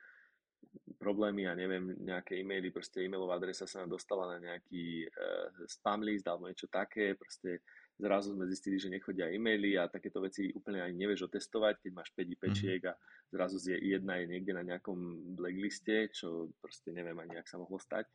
[1.01, 5.49] problémy a ja neviem, nejaké e-maily, proste e-mailová adresa sa nám dostala na nejaký uh,
[5.65, 7.65] spam list alebo niečo také, proste
[7.97, 12.11] zrazu sme zistili, že nechodia e-maily a takéto veci úplne ani nevieš otestovať, keď máš
[12.13, 13.01] 5 pečiek mm-hmm.
[13.01, 17.57] a zrazu je jedna je niekde na nejakom blackliste, čo proste neviem ani, ak sa
[17.57, 18.05] mohlo stať.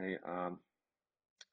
[0.00, 0.50] Hej, a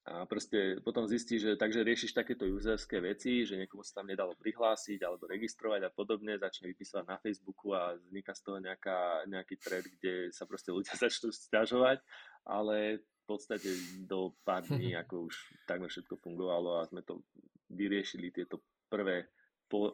[0.02, 4.34] a proste potom zistí, že takže riešiš takéto userské veci, že niekomu sa tam nedalo
[4.34, 9.62] prihlásiť alebo registrovať a podobne, začne vypísať na Facebooku a vzniká z toho nejaká, nejaký
[9.62, 12.02] thread, kde sa proste ľudia začnú stiažovať,
[12.50, 13.70] ale v podstate
[14.10, 15.36] do pár dní ako už
[15.70, 17.22] takmer všetko fungovalo a sme to
[17.70, 18.58] vyriešili tieto
[18.90, 19.30] prvé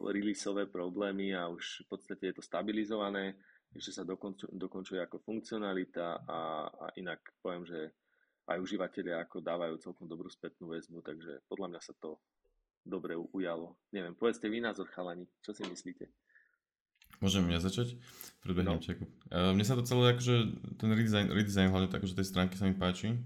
[0.08, 3.36] releaseové problémy a už v podstate je to stabilizované,
[3.76, 7.92] ešte sa dokončuje, dokončuje ako funkcionalita a, a inak poviem, že
[8.48, 12.16] aj užívateľia ako dávajú celkom dobrú spätnú väzbu, takže podľa mňa sa to
[12.88, 13.76] dobre ujalo.
[13.92, 16.08] Neviem, povedzte vy názor chalani, čo si myslíte?
[17.18, 17.98] Môžem ja začať?
[18.40, 18.84] Predbehnem no.
[18.84, 19.04] čeku.
[19.28, 20.34] Uh, mne sa to celé, akože
[20.78, 23.18] ten redesign, redesign hlavne tak, že tej stránky sa mi páči.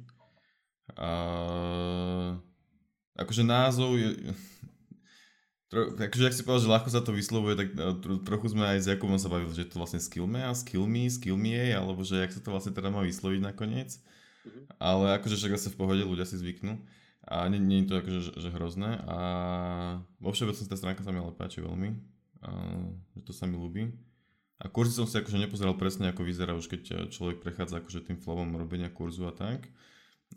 [0.97, 2.41] Uh,
[3.15, 4.11] akože názov je...
[5.73, 8.77] Tro, akože ak si povedal, že ľahko sa to vyslovuje, tak uh, tro, trochu sme
[8.77, 12.21] aj s Jakubom sa bavili, že je to vlastne skillme a skillme, skillme, alebo že
[12.21, 13.97] jak sa to vlastne teda má vysloviť nakoniec.
[14.43, 14.65] Mm-hmm.
[14.83, 16.79] Ale akože však zase v pohode, ľudia si zvyknú.
[17.23, 18.99] A nie, nie je to akože že, že hrozné.
[19.07, 19.19] A
[20.19, 21.95] vo všeobecnosti tá stránka sa mi ale páči veľmi.
[22.43, 22.51] A,
[23.15, 23.95] že to sa mi ľúbi.
[24.63, 28.19] A kurzy som si akože nepozeral presne, ako vyzerá už keď človek prechádza akože tým
[28.19, 29.67] flowom robenia kurzu a tak.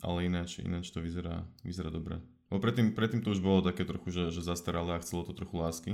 [0.02, 2.18] Ale ináč, ináč to vyzerá, vyzerá dobre.
[2.46, 5.58] Bo predtým, predtým to už bolo také trochu, že, že zastaralé a chcelo to trochu
[5.58, 5.92] lásky.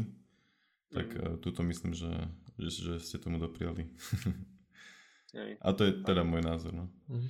[0.92, 1.24] Tak mm.
[1.40, 2.12] tuto myslím, že,
[2.60, 3.88] že, že ste tomu dopriali.
[5.64, 6.76] a to je teda môj názor.
[6.76, 6.92] No.
[7.08, 7.28] Mm.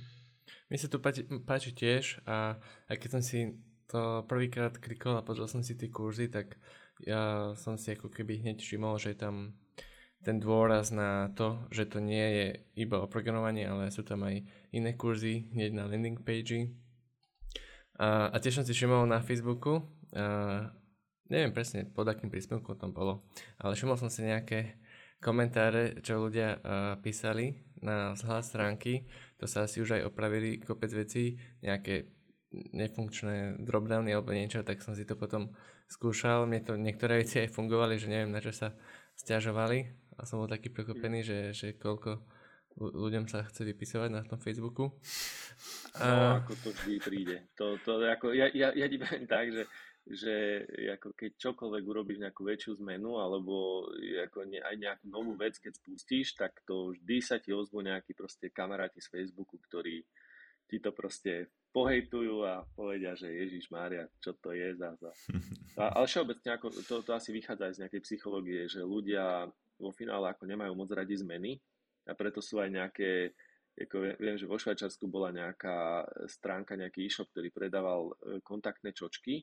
[0.73, 2.57] Mi sa to páči, páči tiež a
[2.89, 3.53] aj keď som si
[3.85, 6.57] to prvýkrát klikol a pozrel som si tie kurzy, tak
[7.05, 9.53] ja som si ako keby hneď všimol, že je tam
[10.25, 14.41] ten dôraz na to, že to nie je iba o programovaní, ale sú tam aj
[14.73, 16.73] iné kurzy, hneď na landing page.
[18.01, 19.77] A, a tiež som si všimol na Facebooku,
[20.17, 20.73] a,
[21.29, 23.29] neviem presne pod akým príspevkom tam bolo,
[23.61, 24.81] ale všimol som si nejaké
[25.21, 29.03] komentáre, čo ľudia a, písali na vzhľad stránky,
[29.37, 32.07] to sa asi už aj opravili kopec vecí, nejaké
[32.53, 35.51] nefunkčné dropdowny alebo niečo, tak som si to potom
[35.89, 36.45] skúšal.
[36.45, 38.71] Mne to niektoré veci aj fungovali, že neviem na čo sa
[39.13, 42.21] stiažovali, a som bol taký prekvapený, že, že koľko
[42.77, 44.97] ľuďom sa chce vypisovať na tom Facebooku.
[46.01, 46.05] A...
[46.09, 47.37] No, ako to vždy príde.
[47.57, 49.69] To, to, ako, ja, ja, ja ti poviem tak, že,
[50.03, 50.67] že
[50.99, 53.87] ako keď čokoľvek urobíš nejakú väčšiu zmenu alebo
[54.27, 58.11] ako ne, aj nejakú novú vec, keď spustíš, tak to vždy sa ti ozvú nejakí
[58.11, 60.03] proste kamaráti z Facebooku, ktorí
[60.67, 64.93] ti to proste pohejtujú a povedia, že Ježiš Mária, čo to je za...
[64.99, 65.11] za.
[65.73, 69.49] A, ale všeobecne ako, to, to asi vychádza aj z nejakej psychológie, že ľudia
[69.81, 71.57] vo finále ako nemajú moc radi zmeny
[72.05, 73.33] a preto sú aj nejaké,
[73.73, 79.41] ako viem, že vo Švajčarsku bola nejaká stránka, nejaký e-shop, ktorý predával e, kontaktné čočky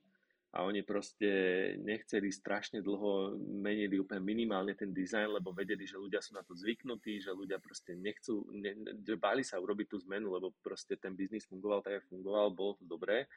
[0.50, 1.30] a oni proste
[1.78, 6.58] nechceli strašne dlho, menili úplne minimálne ten dizajn, lebo vedeli, že ľudia sú na to
[6.58, 11.14] zvyknutí, že ľudia proste nechcú, ne, že báli sa urobiť tú zmenu, lebo proste ten
[11.14, 13.30] biznis fungoval tak, ako fungoval, bolo to dobré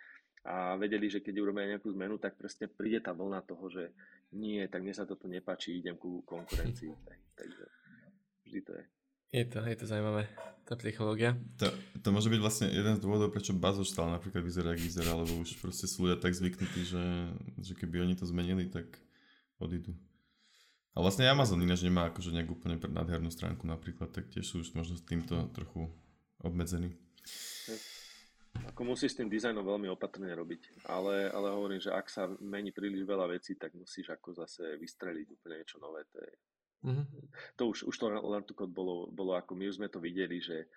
[0.44, 3.94] a vedeli, že keď urobia nejakú zmenu, tak proste príde tá vlna toho, že
[4.36, 6.92] nie, tak mne sa toto nepáči, idem ku konkurencii.
[7.08, 7.66] Tak, takže
[8.46, 8.84] vždy to je.
[9.34, 10.30] Je to, je to zaujímavé,
[10.62, 11.34] tá psychológia.
[11.58, 11.74] To,
[12.06, 15.42] to môže byť vlastne jeden z dôvodov, prečo Bazo stále napríklad vyzerá, ak vyzerá, lebo
[15.42, 17.04] už proste sú ľudia tak zvyknutí, že,
[17.58, 18.86] že keby oni to zmenili, tak
[19.58, 19.98] odídu.
[20.94, 24.78] A vlastne Amazon ináč nemá akože nejak úplne nádhernú stránku napríklad, tak tiež sú už
[24.78, 25.90] možno s týmto trochu
[26.38, 26.94] obmedzení.
[28.70, 32.70] Ako musí s tým dizajnom veľmi opatrne robiť, ale, ale hovorím, že ak sa mení
[32.70, 36.06] príliš veľa vecí, tak musíš ako zase vystreliť úplne niečo nové.
[36.14, 36.32] To, je,
[36.84, 37.06] mm-hmm.
[37.58, 38.06] to už, už to
[38.48, 40.68] to Code bolo, bolo ako my už sme to videli, že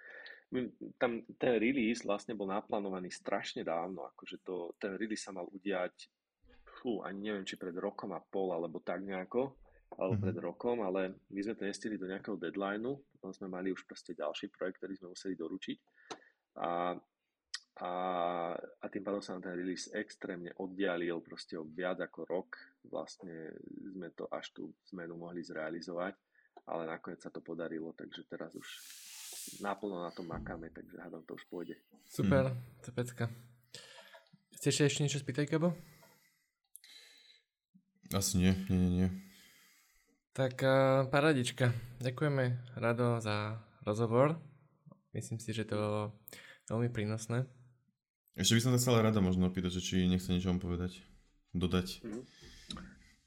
[0.54, 5.50] my, tam ten release vlastne bol naplánovaný strašne dávno, akože to, ten release sa mal
[5.50, 6.06] udiať
[6.78, 9.58] fú, ani neviem, či pred rokom a pol, alebo tak nejako,
[9.98, 10.24] alebo mm-hmm.
[10.24, 11.00] pred rokom, ale
[11.34, 14.94] my sme to nestili do nejakého deadlineu, potom sme mali už proste ďalší projekt, ktorý
[14.94, 15.78] sme museli doručiť
[16.56, 16.96] a
[17.76, 17.92] a,
[18.56, 22.56] a tým pádom sa nám ten release extrémne oddialil proste o viac ako rok.
[22.88, 23.52] Vlastne
[23.92, 26.16] sme to až tú zmenu mohli zrealizovať,
[26.72, 28.64] ale nakoniec sa to podarilo, takže teraz už
[29.60, 31.76] naplno na tom makáme, takže hádam to už pôjde.
[32.08, 32.80] Super, hmm.
[32.80, 33.24] to pecka.
[34.56, 35.76] Chceš ešte niečo spýtať, Gabo?
[38.16, 39.08] Asi nie, nie, nie, nie.
[40.32, 41.76] Tak uh, paradička.
[42.00, 44.40] Ďakujeme Rado za rozhovor.
[45.12, 46.02] Myslím si, že to bolo
[46.72, 47.44] veľmi prínosné.
[48.36, 51.00] Ešte by som sa chcela rada možno opýtať, že či nechce niečo vám povedať,
[51.56, 52.04] dodať.
[52.04, 52.24] Mm.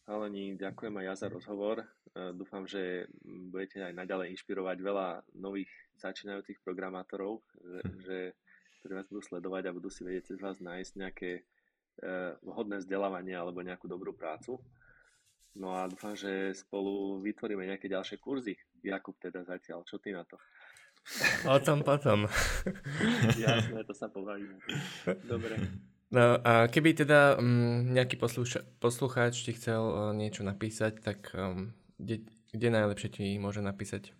[0.06, 1.82] Haleni, ďakujem aj ja za rozhovor.
[1.82, 7.98] E, dúfam, že budete aj naďalej inšpirovať veľa nových začínajúcich programátorov, že, hm.
[8.06, 8.18] že,
[8.82, 11.42] ktorí vás budú sledovať a budú si vedieť cez vás nájsť nejaké e,
[12.46, 14.62] vhodné vzdelávanie alebo nejakú dobrú prácu.
[15.58, 18.54] No a dúfam, že spolu vytvoríme nejaké ďalšie kurzy.
[18.86, 20.38] Jakub teda zatiaľ, čo ty na to?
[21.50, 22.30] O tom potom.
[23.42, 24.62] Jasné, to sa pobavíme.
[25.26, 25.58] Dobre.
[26.10, 31.74] No a keby teda um, nejaký posluša- poslucháč ti chcel uh, niečo napísať, tak um,
[32.02, 34.14] kde, kde najlepšie ti môže napísať?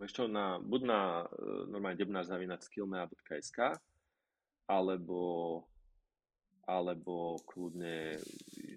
[0.00, 3.76] Ešte na, buď na uh, normálne debnár.skillmea.sk
[4.64, 5.20] alebo
[6.64, 8.16] alebo kľudne,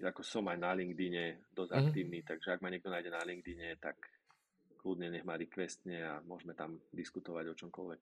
[0.04, 1.88] ako som aj na LinkedIne dosť mm-hmm.
[1.88, 3.96] aktívny, takže ak ma niekto nájde na LinkedIne, tak
[4.78, 8.00] kľudne nech ma requestne a môžeme tam diskutovať o čomkoľvek.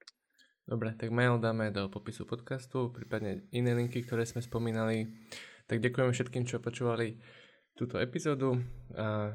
[0.66, 5.06] Dobre, tak mail dáme do popisu podcastu, prípadne iné linky, ktoré sme spomínali.
[5.70, 7.22] Tak ďakujem všetkým, čo počúvali
[7.78, 8.58] túto epizódu
[8.98, 9.30] a,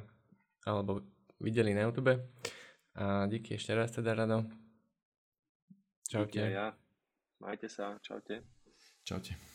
[0.68, 1.08] alebo
[1.40, 2.20] videli na YouTube.
[3.00, 4.44] A díky ešte raz teda, Rado.
[6.12, 6.44] Čaute.
[6.44, 6.76] Díky ja.
[7.40, 7.96] Majte sa.
[8.04, 8.44] Čaute.
[9.08, 9.51] Čaute.